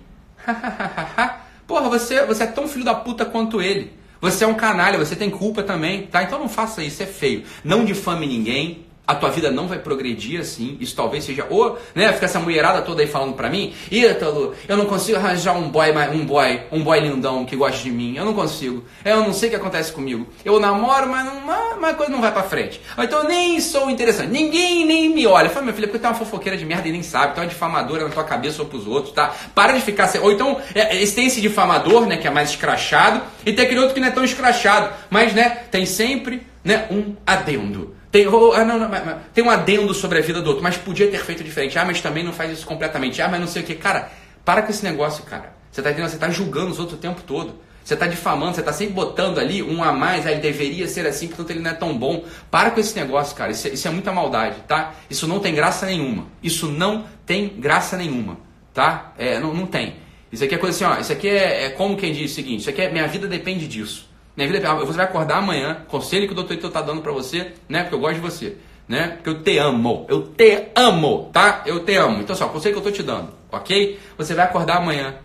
porra, 1.67 1.89
você, 1.89 2.25
você 2.27 2.45
é 2.45 2.47
tão 2.47 2.69
filho 2.69 2.85
da 2.85 2.95
puta 2.95 3.25
quanto 3.25 3.61
ele. 3.61 3.93
Você 4.21 4.45
é 4.45 4.47
um 4.47 4.55
canalha, 4.55 4.99
você 4.99 5.17
tem 5.17 5.31
culpa 5.31 5.63
também, 5.63 6.07
tá? 6.07 6.23
Então 6.23 6.39
não 6.39 6.49
faça 6.49 6.83
isso, 6.83 7.03
é 7.03 7.07
feio. 7.07 7.45
Não 7.65 7.85
difame 7.85 8.27
ninguém, 8.27 8.85
a 9.11 9.15
tua 9.17 9.31
vida 9.31 9.51
não 9.51 9.67
vai 9.67 9.79
progredir 9.79 10.41
assim. 10.41 10.77
Isso 10.81 10.95
talvez 10.95 11.25
seja 11.25 11.47
ou, 11.51 11.79
né, 11.95 12.13
fica 12.13 12.27
essa 12.27 12.39
mulherada 12.39 12.81
toda 12.83 13.03
aí 13.03 13.09
falando 13.09 13.35
pra 13.35 13.51
mim, 13.51 13.75
Ítalo, 13.91 14.55
eu 14.69 14.77
não 14.77 14.87
consigo 14.87 15.19
arranjar 15.19 15.53
um 15.57 15.69
boy, 15.69 15.91
um 16.13 16.25
boy, 16.25 16.61
um 16.71 16.83
boy 16.83 17.01
lindão 17.01 17.45
que 17.45 17.57
goste 17.57 17.83
de 17.83 17.91
mim. 17.91 18.17
Eu 18.17 18.25
não 18.25 18.35
consigo. 18.35 18.85
Eu 19.05 19.17
não 19.17 19.33
sei 19.33 19.49
o 19.49 19.51
que 19.51 19.57
acontece 19.57 19.93
comigo. 19.93 20.27
Eu 20.45 20.61
namoro, 20.61 21.09
mas, 21.09 21.25
não, 21.25 21.41
mas 21.81 21.91
a 21.91 21.95
coisa 21.95 22.13
não 22.13 22.21
vai 22.21 22.33
pra 22.33 22.45
frente. 22.45 22.81
Então 22.97 23.23
eu 23.23 23.29
nem 23.29 23.61
sou 23.61 23.91
interessante. 23.91 24.31
Ninguém 24.31 24.87
nem 24.87 25.13
me 25.13 25.27
olha. 25.27 25.51
Fala, 25.51 25.65
meu 25.65 25.75
filho, 25.75 25.87
é 25.87 25.89
porque 25.89 25.99
tu 25.99 26.07
é 26.07 26.09
uma 26.09 26.15
fofoqueira 26.15 26.57
de 26.57 26.65
merda 26.65 26.89
e 26.89 26.93
nem 26.93 27.03
sabe. 27.03 27.35
Tu 27.35 27.39
é 27.39 27.43
uma 27.43 27.49
difamadora 27.49 28.05
na 28.05 28.11
tua 28.11 28.25
cabeça 28.25 28.63
ou 28.63 28.69
pros 28.69 28.87
outros, 28.87 29.13
tá? 29.13 29.35
Para 29.55 29.73
de 29.73 29.81
ficar. 29.81 30.11
Ou 30.23 30.31
então, 30.31 30.61
é, 30.75 30.97
esse 31.03 31.15
tem 31.15 31.27
esse 31.27 31.41
difamador, 31.41 32.07
né, 32.07 32.17
que 32.17 32.29
é 32.29 32.31
mais 32.31 32.51
escrachado, 32.51 33.23
e 33.45 33.53
tem 33.53 33.65
aquele 33.65 33.81
outro 33.81 33.95
que 33.95 34.01
não 34.01 34.09
é 34.09 34.13
tão 34.13 34.25
escrachado. 34.25 34.93
Mas, 35.09 35.33
né, 35.33 35.65
tem 35.71 35.85
sempre, 35.85 36.47
né, 36.65 36.87
um 36.91 37.17
adendo. 37.27 38.00
Tem, 38.11 38.27
oh, 38.27 38.53
ah, 38.53 38.65
não, 38.65 38.79
não, 38.79 38.89
mas, 38.89 39.05
mas, 39.05 39.17
tem 39.33 39.45
um 39.45 39.51
adendo 39.51 39.95
sobre 39.95 40.19
a 40.19 40.23
vida 40.23 40.43
do 40.43 40.49
outro, 40.49 40.63
mas 40.63 40.77
podia 40.77 41.09
ter 41.09 41.21
feito 41.21 41.45
diferente. 41.45 41.79
Ah, 41.79 41.85
mas 41.85 42.01
também 42.01 42.25
não 42.25 42.33
faz 42.33 42.51
isso 42.51 42.67
completamente. 42.67 43.23
Ah, 43.23 43.29
mas 43.29 43.41
não 43.41 43.47
sei 43.47 43.63
o 43.63 43.65
que. 43.65 43.75
Cara, 43.75 44.11
para 44.45 44.63
com 44.63 44.71
esse 44.71 44.83
negócio, 44.83 45.23
cara. 45.25 45.53
Você 45.71 45.81
tá? 45.81 45.93
Você 45.93 46.19
tá 46.19 46.29
julgando 46.29 46.73
os 46.73 46.79
outros 46.81 46.99
o 46.99 47.01
tempo 47.01 47.23
todo. 47.23 47.55
Você 47.85 47.95
está 47.95 48.07
difamando, 48.07 48.55
você 48.55 48.61
está 48.61 48.73
sempre 48.73 48.95
botando 48.95 49.39
ali 49.39 49.63
um 49.63 49.83
a 49.83 49.93
mais, 49.93 50.27
ah, 50.27 50.33
ele 50.33 50.41
deveria 50.41 50.87
ser 50.87 51.07
assim, 51.07 51.29
portanto 51.29 51.51
ele 51.51 51.61
não 51.61 51.71
é 51.71 51.75
tão 51.75 51.97
bom. 51.97 52.25
Para 52.51 52.71
com 52.71 52.81
esse 52.81 52.99
negócio, 52.99 53.35
cara. 53.35 53.53
Isso 53.53 53.69
é, 53.69 53.71
isso 53.71 53.89
é 53.89 53.91
muita 53.91 54.13
maldade, 54.13 54.57
tá? 54.67 54.95
Isso 55.09 55.27
não 55.27 55.41
tem 55.41 55.55
graça 55.55 55.87
nenhuma. 55.87 56.27
Isso 56.43 56.67
não 56.67 57.07
tem 57.25 57.49
graça 57.49 57.97
nenhuma, 57.97 58.39
tá? 58.75 59.13
É, 59.17 59.39
não, 59.39 59.55
não 59.55 59.67
tem. 59.67 59.97
Isso 60.33 60.45
aqui 60.45 60.55
é 60.55 60.59
coisa 60.59 60.77
assim, 60.77 60.99
ó. 60.99 61.01
Isso 61.01 61.13
aqui 61.13 61.29
é, 61.29 61.67
é 61.67 61.71
como 61.71 61.97
quem 61.97 62.13
diz 62.13 62.33
o 62.33 62.35
seguinte: 62.35 62.61
Isso 62.61 62.71
aqui 62.71 62.83
é 62.83 62.91
minha 62.91 63.07
vida 63.07 63.27
depende 63.27 63.67
disso. 63.67 64.10
Minha 64.41 64.53
vida, 64.53 64.67
é 64.67 64.75
você 64.75 64.97
vai 64.97 65.05
acordar 65.05 65.37
amanhã, 65.37 65.85
conselho 65.87 66.27
que 66.27 66.33
o 66.33 66.35
doutor 66.35 66.55
está 66.55 66.81
dando 66.81 67.03
para 67.03 67.13
você, 67.13 67.53
né? 67.69 67.83
Porque 67.83 67.95
eu 67.95 67.99
gosto 67.99 68.15
de 68.15 68.21
você, 68.21 68.57
né? 68.89 69.09
Porque 69.09 69.29
eu 69.29 69.43
te 69.43 69.59
amo, 69.59 70.07
eu 70.09 70.29
te 70.29 70.69
amo, 70.75 71.29
tá? 71.31 71.63
Eu 71.67 71.85
te 71.85 71.95
amo. 71.95 72.23
Então, 72.23 72.35
só, 72.35 72.49
conselho 72.49 72.73
que 72.73 72.79
eu 72.79 72.89
estou 72.89 72.93
te 72.93 73.03
dando, 73.03 73.35
ok? 73.53 74.01
Você 74.17 74.35
vai 74.35 74.47
acordar 74.47 74.79
amanhã, 74.79 75.17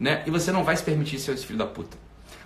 né? 0.00 0.22
E 0.24 0.30
você 0.30 0.50
não 0.50 0.64
vai 0.64 0.74
se 0.78 0.82
permitir 0.82 1.18
ser 1.18 1.32
esse 1.32 1.44
filho 1.44 1.58
da 1.58 1.66
puta. 1.66 1.98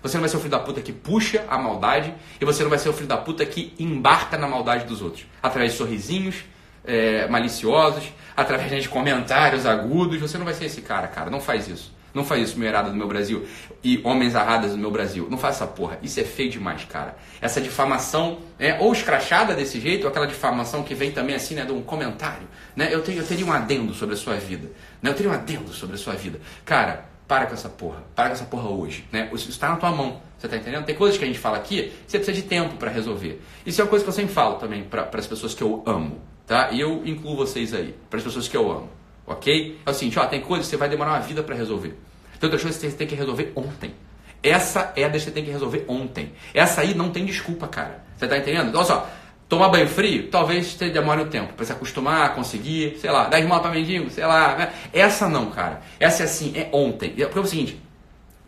Você 0.02 0.16
não 0.16 0.22
vai 0.22 0.28
ser 0.28 0.38
o 0.38 0.40
filho 0.40 0.50
da 0.50 0.59
puta 0.59 0.81
que 0.81 0.92
puxa 0.92 1.44
a 1.48 1.57
maldade 1.57 2.12
e 2.40 2.44
você 2.44 2.64
não 2.64 2.70
vai 2.70 2.81
ser 2.81 2.88
o 2.88 2.92
filho 2.92 3.07
da 3.07 3.16
puta 3.16 3.46
que 3.46 3.72
embarca 3.78 4.37
na 4.37 4.48
maldade 4.48 4.87
dos 4.87 5.00
outros. 5.00 5.24
Através 5.40 5.70
de 5.70 5.78
sorrisinhos 5.78 6.42
é, 6.85 7.28
maliciosos, 7.28 8.12
através 8.37 8.83
de 8.83 8.88
comentários 8.88 9.66
agudos. 9.66 10.20
Você 10.20 10.37
não 10.37 10.44
vai 10.44 10.54
ser 10.54 10.64
esse 10.64 10.83
cara, 10.83 11.07
cara. 11.07 11.31
Não 11.31 11.40
faz 11.40 11.68
isso. 11.68 11.96
Não 12.14 12.24
faz 12.24 12.48
isso, 12.48 12.56
mulherada 12.56 12.90
do 12.90 12.96
meu 12.96 13.06
Brasil. 13.06 13.46
E 13.82 14.00
homens 14.04 14.34
arradas 14.34 14.72
do 14.72 14.78
meu 14.78 14.90
Brasil. 14.90 15.26
Não 15.30 15.38
faz 15.38 15.56
essa 15.56 15.66
porra. 15.66 15.98
Isso 16.02 16.18
é 16.20 16.24
feio 16.24 16.50
demais, 16.50 16.84
cara. 16.84 17.16
Essa 17.40 17.60
difamação, 17.60 18.38
é, 18.58 18.78
ou 18.80 18.92
escrachada 18.92 19.54
desse 19.54 19.80
jeito, 19.80 20.04
ou 20.04 20.10
aquela 20.10 20.26
difamação 20.26 20.82
que 20.82 20.94
vem 20.94 21.12
também 21.12 21.36
assim, 21.36 21.54
né, 21.54 21.64
de 21.64 21.72
um 21.72 21.82
comentário. 21.82 22.48
Né? 22.74 22.88
Eu, 22.90 23.04
eu 23.04 23.24
teria 23.24 23.46
um 23.46 23.52
adendo 23.52 23.94
sobre 23.94 24.14
a 24.14 24.18
sua 24.18 24.34
vida. 24.34 24.70
Né? 25.02 25.10
Eu 25.10 25.14
teria 25.14 25.30
um 25.30 25.34
adendo 25.34 25.72
sobre 25.72 25.96
a 25.96 25.98
sua 25.98 26.14
vida. 26.14 26.40
Cara, 26.64 27.08
para 27.28 27.46
com 27.46 27.54
essa 27.54 27.68
porra. 27.68 28.02
Para 28.16 28.28
com 28.28 28.34
essa 28.34 28.44
porra 28.44 28.70
hoje. 28.70 29.04
Né? 29.12 29.28
Isso 29.34 29.50
está 29.50 29.68
na 29.68 29.76
tua 29.76 29.92
mão. 29.92 30.22
Você 30.38 30.48
tá 30.48 30.56
entendendo? 30.56 30.84
Tem 30.84 30.94
coisas 30.94 31.18
que 31.18 31.24
a 31.24 31.26
gente 31.26 31.38
fala 31.38 31.58
aqui 31.58 31.92
você 32.06 32.18
precisa 32.18 32.40
de 32.40 32.48
tempo 32.48 32.76
para 32.76 32.90
resolver. 32.90 33.42
Isso 33.66 33.80
é 33.80 33.84
uma 33.84 33.90
coisa 33.90 34.04
que 34.04 34.08
eu 34.08 34.14
sempre 34.14 34.32
falo 34.32 34.54
também 34.54 34.84
para 34.84 35.08
as 35.12 35.26
pessoas 35.26 35.52
que 35.52 35.62
eu 35.62 35.82
amo. 35.84 36.20
Tá? 36.46 36.70
E 36.70 36.80
eu 36.80 37.02
incluo 37.04 37.36
vocês 37.36 37.74
aí. 37.74 37.94
Para 38.08 38.18
as 38.18 38.24
pessoas 38.24 38.48
que 38.48 38.56
eu 38.56 38.70
amo. 38.70 38.97
Ok? 39.28 39.78
É 39.84 39.90
o 39.90 39.94
seguinte, 39.94 40.18
ó, 40.18 40.24
tem 40.26 40.40
coisas 40.40 40.66
que 40.66 40.70
você 40.70 40.76
vai 40.78 40.88
demorar 40.88 41.10
uma 41.12 41.20
vida 41.20 41.42
para 41.42 41.54
resolver. 41.54 41.94
Tem 42.40 42.46
outras 42.46 42.62
coisas 42.62 42.80
que 42.80 42.90
você 42.90 42.96
tem 42.96 43.06
que 43.06 43.14
resolver 43.14 43.52
ontem. 43.54 43.94
Essa 44.42 44.92
é 44.96 45.04
a 45.04 45.10
que 45.10 45.20
você 45.20 45.30
tem 45.30 45.44
que 45.44 45.50
resolver 45.50 45.84
ontem. 45.86 46.32
Essa 46.54 46.80
aí 46.80 46.94
não 46.94 47.10
tem 47.10 47.26
desculpa, 47.26 47.68
cara. 47.68 48.02
Você 48.16 48.26
tá 48.26 48.38
entendendo? 48.38 48.68
Então, 48.68 48.80
olha 48.80 48.88
só, 48.88 49.10
tomar 49.48 49.68
banho 49.68 49.86
frio, 49.86 50.28
talvez 50.30 50.68
você 50.68 50.88
demore 50.88 51.20
um 51.20 51.28
tempo 51.28 51.52
para 51.52 51.66
se 51.66 51.72
acostumar, 51.72 52.34
conseguir, 52.34 52.96
sei 53.00 53.10
lá, 53.10 53.24
dar 53.24 53.38
esmola 53.38 53.60
para 53.60 53.70
mendigo, 53.70 54.08
sei 54.10 54.24
lá. 54.24 54.56
Né? 54.56 54.72
Essa 54.92 55.28
não, 55.28 55.50
cara. 55.50 55.82
Essa 56.00 56.22
é 56.22 56.26
assim, 56.26 56.52
é 56.56 56.68
ontem. 56.72 57.10
Porque 57.10 57.38
é 57.38 57.42
o 57.42 57.46
seguinte, 57.46 57.78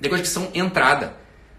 tem 0.01 0.09
coisas 0.09 0.27
que 0.27 0.33
são 0.33 0.49
entrada. 0.55 1.15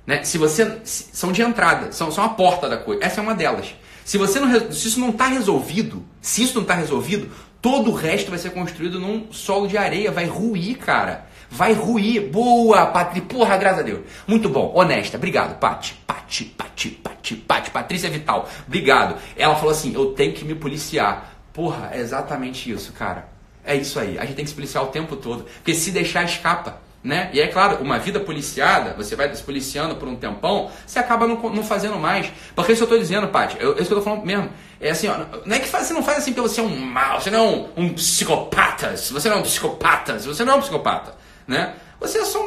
Né? 0.08 0.24
Se 0.24 0.38
você. 0.38 0.80
São 0.84 1.32
de 1.32 1.44
entrada, 1.44 1.92
são, 1.92 2.12
são 2.12 2.24
a 2.24 2.30
porta 2.30 2.68
da 2.68 2.78
coisa. 2.78 3.04
Essa 3.04 3.22
é 3.22 3.24
uma 3.24 3.36
delas. 3.36 3.76
Se, 4.04 4.18
você 4.18 4.40
não, 4.40 4.72
se 4.72 4.88
isso 4.88 5.00
não 5.00 5.10
está 5.10 5.28
resolvido, 5.28 6.04
se 6.22 6.44
isso 6.44 6.56
não 6.56 6.64
está 6.64 6.74
resolvido, 6.74 7.30
todo 7.62 7.92
o 7.92 7.94
resto 7.94 8.30
vai 8.30 8.40
ser 8.40 8.52
construído 8.52 9.00
num 9.00 9.32
solo 9.32 9.68
de 9.68 9.78
areia, 9.78 10.12
vai 10.12 10.26
ruir, 10.26 10.78
cara. 10.78 11.28
Vai 11.50 11.74
ruir. 11.74 12.30
Boa, 12.30 12.86
Patri. 12.88 13.20
Porra, 13.20 13.58
graças 13.58 13.80
a 13.80 13.84
Deus. 13.84 14.00
Muito 14.26 14.48
bom. 14.48 14.72
Honesta. 14.74 15.18
Obrigado, 15.18 15.60
Pati. 15.60 15.94
Pati, 16.08 16.46
Pati, 16.46 16.90
Pati, 16.92 17.36
Pati. 17.36 17.70
Patrícia 17.70 18.10
Vital. 18.10 18.50
Obrigado. 18.66 19.18
Ela 19.36 19.56
falou 19.56 19.72
assim: 19.72 19.94
eu 19.94 20.14
tenho 20.14 20.34
que 20.34 20.46
me 20.46 20.56
policiar. 20.56 21.36
Porra, 21.52 21.92
é 21.94 22.00
exatamente 22.00 22.72
isso, 22.72 22.94
cara. 22.94 23.28
É 23.66 23.76
isso 23.76 24.00
aí. 24.00 24.18
A 24.18 24.26
gente 24.26 24.36
tem 24.36 24.46
que 24.46 24.50
se 24.50 24.56
policiar 24.56 24.84
o 24.84 24.88
tempo 24.88 25.18
todo. 25.18 25.44
Porque 25.44 25.76
se 25.76 25.92
deixar, 25.92 26.24
escapa. 26.24 26.80
Né? 27.04 27.32
E 27.34 27.42
é 27.42 27.48
claro, 27.48 27.78
uma 27.84 27.98
vida 27.98 28.20
policiada, 28.20 28.94
você 28.94 29.16
vai 29.16 29.34
se 29.34 29.42
policiando 29.42 29.96
por 29.96 30.08
um 30.08 30.16
tempão, 30.16 30.70
você 30.86 31.00
acaba 31.00 31.26
não, 31.26 31.36
não 31.50 31.64
fazendo 31.64 31.98
mais. 31.98 32.32
Porque 32.56 32.74
isso 32.74 32.84
eu 32.84 32.86
estou 32.86 33.00
dizendo, 33.00 33.28
Paty, 33.28 33.58
é 33.58 33.64
isso 33.64 33.74
que 33.74 33.80
eu 33.80 33.82
estou 33.82 34.02
falando 34.04 34.24
mesmo. 34.24 34.52
É 34.82 34.90
assim, 34.90 35.08
ó, 35.08 35.18
não 35.46 35.56
é 35.56 35.60
que 35.60 35.68
você 35.68 35.94
não 35.94 36.02
faz 36.02 36.18
assim 36.18 36.34
porque 36.34 36.50
você 36.50 36.60
é 36.60 36.64
um 36.64 36.76
mal, 36.76 37.22
você 37.22 37.30
não 37.30 37.40
é 37.40 37.42
um, 37.42 37.70
um 37.78 37.94
psicopata, 37.94 38.98
você 38.98 39.30
não 39.30 39.38
é 39.38 39.40
um 39.40 39.44
psicopata, 39.44 40.18
você 40.18 40.44
não 40.44 40.54
é 40.54 40.56
um 40.58 40.62
psicopata 40.62 41.16
né? 41.48 41.74
Você 42.00 42.20
é 42.20 42.26
só 42.26 42.42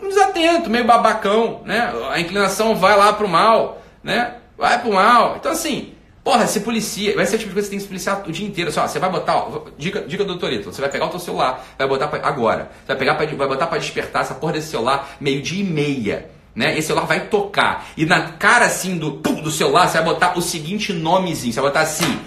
um, 0.00 0.08
desatento, 0.08 0.70
meio 0.70 0.84
babacão, 0.84 1.60
né? 1.64 1.92
A 2.10 2.20
inclinação 2.20 2.76
vai 2.76 2.96
lá 2.96 3.12
pro 3.12 3.28
mal, 3.28 3.82
né? 4.02 4.36
Vai 4.56 4.80
pro 4.80 4.92
mal. 4.92 5.36
Então 5.36 5.52
assim, 5.52 5.94
porra, 6.24 6.46
se 6.46 6.60
policia, 6.60 7.14
vai 7.14 7.26
ser 7.26 7.36
o 7.36 7.38
tipo 7.38 7.50
de 7.50 7.54
coisa 7.54 7.68
que 7.68 7.70
você 7.70 7.70
tem 7.70 7.78
que 7.78 7.82
se 7.82 7.88
policiar 7.88 8.26
o 8.26 8.32
dia 8.32 8.46
inteiro. 8.46 8.72
Só, 8.72 8.86
você 8.86 8.98
vai 8.98 9.10
botar, 9.10 9.36
ó, 9.36 9.62
dica, 9.76 10.02
dica 10.02 10.24
do 10.24 10.28
doutorito, 10.28 10.72
você 10.72 10.80
vai 10.80 10.90
pegar 10.90 11.06
o 11.06 11.10
teu 11.10 11.20
celular, 11.20 11.66
vai 11.76 11.86
botar 11.86 12.08
pra, 12.08 12.26
agora, 12.26 12.70
você 12.80 12.88
vai 12.88 12.96
pegar 12.96 13.14
pra, 13.16 13.26
vai 13.26 13.48
botar 13.48 13.66
para 13.66 13.78
despertar 13.78 14.22
essa 14.22 14.34
porra 14.34 14.54
desse 14.54 14.68
celular 14.68 15.16
meio 15.20 15.42
dia 15.42 15.60
e 15.60 15.64
meia. 15.64 16.30
Né? 16.56 16.78
Esse 16.78 16.88
celular 16.88 17.04
vai 17.04 17.26
tocar. 17.26 17.86
E 17.98 18.06
na 18.06 18.22
cara 18.32 18.64
assim 18.64 18.96
do, 18.96 19.12
pum, 19.12 19.42
do 19.42 19.50
celular, 19.50 19.86
você 19.86 19.98
vai 19.98 20.06
botar 20.06 20.38
o 20.38 20.40
seguinte 20.40 20.90
nomezinho. 20.90 21.52
Você 21.52 21.60
vai 21.60 21.68
botar 21.68 21.82
assim: 21.82 22.18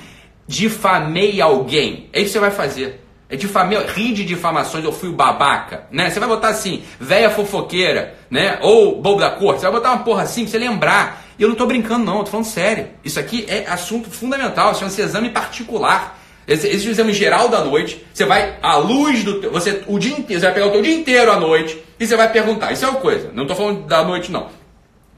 difamei 0.47 1.41
alguém. 1.41 2.07
É 2.13 2.19
isso 2.19 2.27
que 2.27 2.33
você 2.33 2.39
vai 2.39 2.51
fazer. 2.51 3.03
É 3.27 3.35
difamei, 3.35 3.77
ri 3.95 4.13
de 4.13 4.25
difamações, 4.25 4.83
eu 4.83 4.91
fui 4.91 5.09
o 5.09 5.13
babaca, 5.13 5.83
né? 5.91 6.09
Você 6.09 6.19
vai 6.19 6.27
botar 6.27 6.49
assim, 6.49 6.81
véia 6.99 7.29
fofoqueira, 7.29 8.15
né? 8.29 8.57
Ou 8.61 8.99
bobo 8.99 9.19
da 9.19 9.29
corte, 9.29 9.59
você 9.59 9.67
vai 9.67 9.75
botar 9.75 9.91
uma 9.91 10.03
porra 10.03 10.23
assim 10.23 10.43
pra 10.43 10.51
você 10.51 10.57
lembrar. 10.57 11.25
E 11.37 11.43
eu 11.43 11.49
não 11.49 11.55
tô 11.55 11.67
brincando 11.67 12.05
não, 12.05 12.17
eu 12.17 12.23
tô 12.23 12.31
falando 12.31 12.47
sério. 12.47 12.87
Isso 13.03 13.19
aqui 13.19 13.45
é 13.47 13.65
assunto 13.67 14.09
fundamental, 14.09 14.73
chama-se 14.73 15.01
exame 15.01 15.29
particular. 15.29 16.19
Existe 16.47 16.87
o 16.87 16.91
exame 16.91 17.13
geral 17.13 17.49
da 17.49 17.63
noite, 17.63 18.03
você 18.11 18.25
vai 18.25 18.57
à 18.63 18.75
luz 18.77 19.23
do 19.23 19.51
você 19.51 19.83
o 19.85 19.99
dia 19.99 20.17
inteiro, 20.17 20.39
você 20.41 20.47
vai 20.47 20.55
pegar 20.55 20.67
o 20.67 20.71
teu 20.71 20.81
dia 20.81 20.95
inteiro 20.95 21.31
à 21.31 21.39
noite 21.39 21.77
e 21.99 22.07
você 22.07 22.15
vai 22.15 22.31
perguntar. 22.31 22.71
Isso 22.71 22.85
é 22.85 22.87
uma 22.87 22.99
coisa, 22.99 23.31
não 23.33 23.45
tô 23.45 23.55
falando 23.55 23.85
da 23.85 24.03
noite 24.03 24.31
não. 24.31 24.47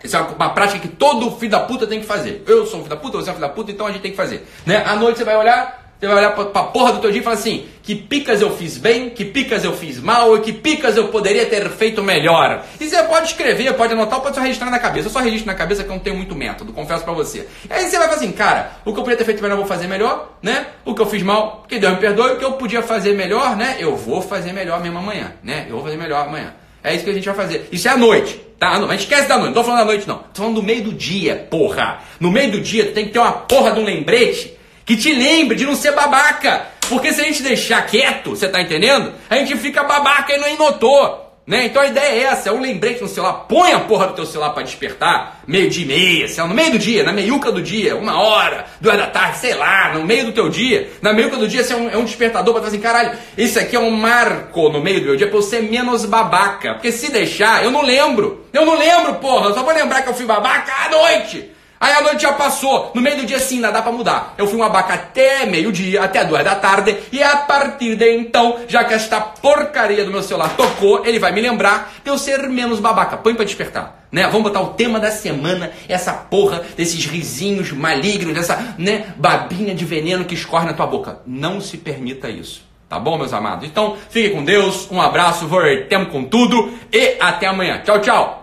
Isso 0.04 0.18
é 0.18 0.20
uma, 0.20 0.50
prática 0.50 0.80
que 0.80 0.88
todo 0.88 1.32
filho 1.32 1.52
da 1.52 1.60
puta 1.60 1.86
tem 1.86 2.00
que 2.00 2.06
fazer. 2.06 2.44
Eu 2.48 2.66
sou 2.66 2.80
um 2.80 2.84
filho 2.84 2.96
da 2.96 3.00
puta, 3.00 3.18
você 3.18 3.30
é 3.30 3.32
um 3.32 3.36
filho 3.36 3.48
da 3.48 3.54
puta, 3.54 3.72
então 3.72 3.86
a 3.86 3.92
gente 3.92 4.02
tem 4.02 4.12
que 4.12 4.18
fazer. 4.18 4.48
Né? 4.66 4.84
À 4.86 4.96
noite 4.96 5.20
você 5.20 5.24
vai 5.24 5.38
olhar, 5.38 5.80
Você 6.00 6.08
vai 6.08 6.16
olhar 6.16 6.32
pra, 6.32 6.64
porra 6.64 6.94
do 6.94 7.00
teu 7.00 7.12
dia 7.12 7.22
e 7.22 7.24
falar 7.24 7.36
assim: 7.36 7.68
que 7.84 7.94
picas 7.94 8.42
eu 8.42 8.50
fiz 8.58 8.78
bem, 8.78 9.12
que 9.12 9.24
picas 9.24 9.64
eu 9.64 9.74
fiz 9.74 10.00
mal, 10.00 10.36
e 10.36 10.42
que 10.42 10.52
picas 10.52 10.98
eu 10.98 11.10
poderia 11.10 11.46
ter 11.46 11.70
feito 11.70 12.02
melhor. 12.02 12.66
E 12.80 12.90
você 12.90 13.04
pode 13.04 13.28
escrever, 13.28 13.72
pode 13.74 13.94
anotar, 13.94 14.20
pode 14.20 14.36
só 14.36 14.42
registrar 14.42 14.72
na 14.72 14.80
cabeça. 14.80 15.08
Eu 15.08 15.12
só 15.12 15.20
registro 15.20 15.46
na 15.46 15.54
cabeça 15.54 15.84
que 15.84 15.90
eu 15.90 15.94
não 15.94 16.02
tenho 16.02 16.16
muito 16.16 16.36
método, 16.36 16.74
confesso 16.74 17.04
pra 17.04 17.14
você. 17.14 17.48
E 17.70 17.72
aí 17.72 17.86
você 17.86 18.00
vai 18.00 18.08
falar 18.08 18.18
assim: 18.18 18.32
cara, 18.32 18.72
o 18.84 18.92
que 18.92 19.00
eu 19.00 19.04
poderia 19.04 19.18
ter 19.18 19.26
feito 19.26 19.44
melhor 19.44 19.54
eu 19.54 19.60
vou 19.60 19.68
fazer 19.68 19.86
melhor, 19.86 20.32
né? 20.42 20.66
O 20.84 20.96
que 20.96 21.02
eu 21.04 21.06
fiz 21.06 21.22
mal, 21.22 21.64
que 21.68 21.78
Deus 21.78 21.94
me 21.94 22.00
perdoe, 22.00 22.32
o 22.32 22.38
que 22.38 22.46
eu 22.46 22.54
podia 22.54 22.82
fazer 22.82 23.14
melhor, 23.14 23.56
né? 23.56 23.76
Eu 23.78 23.96
vou 23.96 24.24
fazer 24.24 24.52
melhor 24.52 24.82
mesmo 24.82 24.98
amanhã, 24.98 25.34
né? 25.44 25.68
Eu 25.70 25.76
vou 25.76 25.84
fazer 25.84 25.98
melhor 25.98 26.26
amanhã. 26.26 26.56
É 26.84 26.96
isso 26.96 27.04
que 27.04 27.10
a 27.10 27.14
gente 27.14 27.26
vai 27.26 27.36
fazer. 27.36 27.70
Isso 27.72 27.88
é 27.88 27.92
à 27.92 27.98
noite, 27.98 28.40
tá? 28.60 28.80
Não, 28.80 28.88
mas 28.88 29.02
esquece 29.02 29.28
da 29.28 29.38
noite. 29.38 29.48
Não 29.48 29.54
tô 29.54 29.64
falando 29.64 29.80
da 29.80 29.86
noite, 29.86 30.08
não. 30.08 30.18
Tô 30.18 30.42
falando 30.42 30.56
do 30.56 30.64
meio 30.64 30.84
do 30.84 30.94
dia, 30.94 31.48
porra. 31.50 32.00
No 32.20 32.32
meio 32.32 32.52
do 32.52 32.62
dia, 32.62 32.86
tu 32.86 32.94
tem 32.94 33.06
que 33.06 33.12
ter 33.12 33.20
uma 33.20 33.32
porra 33.32 33.72
de 33.72 33.80
um 33.80 33.84
lembrete 33.84 34.58
que 34.86 34.98
te 34.98 35.14
lembre 35.14 35.56
de 35.56 35.66
não 35.66 35.76
ser 35.76 35.94
babaca. 35.94 36.68
Porque 36.90 37.14
se 37.14 37.22
a 37.22 37.24
gente 37.24 37.42
deixar 37.42 37.86
quieto, 37.86 38.32
você 38.32 38.50
tá 38.50 38.62
entendendo? 38.62 39.14
A 39.30 39.38
gente 39.38 39.56
fica 39.58 39.84
babaca 39.84 40.34
e 40.34 40.38
não 40.38 40.58
notou. 40.58 41.31
Né? 41.46 41.66
Então 41.66 41.82
a 41.82 41.88
ideia 41.88 42.06
é 42.06 42.24
essa, 42.24 42.50
é 42.50 42.52
um 42.52 42.62
lembrete 42.62 43.02
no 43.02 43.08
celular. 43.08 43.46
Põe 43.50 43.74
a 43.74 43.80
porra 43.80 44.08
do 44.08 44.14
teu 44.14 44.26
celular 44.26 44.52
para 44.52 44.64
despertar, 44.64 45.42
meio 45.48 45.70
dia 45.70 45.84
e 45.84 45.88
meia, 45.88 46.28
sei 46.28 46.42
lá, 46.42 46.48
no 46.48 46.56
meio 46.56 46.72
do 46.72 46.80
dia, 46.80 47.04
na 47.04 47.12
meiuca 47.12 47.52
do 47.52 47.62
dia, 47.62 47.96
uma 47.96 48.22
hora, 48.22 48.66
duas 48.80 48.98
da 48.98 49.08
tarde, 49.08 49.40
sei 49.40 49.56
lá, 49.56 49.94
no 49.94 50.06
meio 50.06 50.26
do 50.26 50.32
teu 50.32 50.50
dia. 50.50 50.90
Na 51.02 51.12
meiuca 51.14 51.38
do 51.38 51.48
dia, 51.48 51.64
você 51.64 51.74
é 51.74 51.76
um, 51.76 51.90
é 51.90 51.98
um 51.98 52.06
despertador 52.06 52.54
para 52.54 52.62
falar 52.62 52.74
assim, 52.74 52.82
caralho, 52.82 53.18
isso 53.38 53.60
aqui 53.60 53.76
é 53.76 53.80
um 53.80 53.92
marco 53.92 54.70
no 54.70 54.82
meio 54.82 55.00
do 55.00 55.06
meu 55.08 55.16
dia 55.16 55.28
pra 55.28 55.38
eu 55.38 55.42
ser 55.42 55.64
menos 55.64 56.06
babaca. 56.06 56.76
Porque 56.76 56.92
se 56.92 57.12
deixar, 57.12 57.64
eu 57.64 57.72
não 57.72 57.82
lembro. 57.82 58.46
Eu 58.54 58.66
não 58.66 58.78
lembro, 58.78 59.16
porra, 59.16 59.50
eu 59.50 59.54
só 59.54 59.64
vou 59.64 59.74
lembrar 59.74 60.04
que 60.04 60.10
eu 60.10 60.14
fui 60.14 60.26
babaca 60.26 60.72
à 60.86 60.90
noite. 60.90 61.51
Aí 61.82 61.94
a 61.94 62.02
noite 62.02 62.22
já 62.22 62.34
passou. 62.34 62.92
No 62.94 63.02
meio 63.02 63.18
do 63.18 63.26
dia 63.26 63.40
sim, 63.40 63.60
nada 63.60 63.82
pra 63.82 63.92
mudar. 63.92 64.36
Eu 64.38 64.46
fui 64.46 64.60
um 64.60 64.64
abaca 64.64 64.94
até 64.94 65.48
meio-dia, 65.48 66.04
até 66.04 66.24
duas 66.24 66.44
da 66.44 66.54
tarde. 66.54 66.96
E 67.12 67.24
a 67.24 67.38
partir 67.38 67.96
de 67.96 68.16
então, 68.16 68.60
já 68.68 68.84
que 68.84 68.94
esta 68.94 69.20
porcaria 69.20 70.06
do 70.06 70.12
meu 70.12 70.22
celular 70.22 70.56
tocou, 70.56 71.04
ele 71.04 71.18
vai 71.18 71.32
me 71.32 71.42
lembrar 71.42 71.92
de 72.04 72.12
eu 72.12 72.20
ser 72.20 72.48
menos 72.48 72.80
babaca. 72.80 73.18
Põe 73.18 73.34
pra 73.34 73.44
despertar. 73.44 74.06
Né? 74.12 74.28
Vamos 74.28 74.44
botar 74.44 74.62
o 74.62 74.74
tema 74.74 75.00
da 75.00 75.10
semana, 75.10 75.72
essa 75.90 76.14
porra 76.14 76.64
desses 76.78 77.04
risinhos 77.06 77.72
malignos, 77.72 78.36
dessa 78.36 78.76
né, 78.78 79.14
babinha 79.18 79.74
de 79.74 79.84
veneno 79.84 80.26
que 80.26 80.36
escorre 80.36 80.68
na 80.68 80.74
tua 80.74 80.86
boca. 80.86 81.20
Não 81.26 81.60
se 81.60 81.78
permita 81.78 82.30
isso. 82.30 82.64
Tá 82.88 83.00
bom, 83.00 83.18
meus 83.18 83.34
amados? 83.34 83.68
Então, 83.68 83.98
fique 84.10 84.32
com 84.32 84.44
Deus, 84.44 84.88
um 84.92 85.02
abraço, 85.02 85.48
voltemos 85.48 86.10
com 86.10 86.26
tudo 86.26 86.78
e 86.92 87.16
até 87.20 87.48
amanhã. 87.48 87.82
Tchau, 87.84 88.02
tchau! 88.02 88.41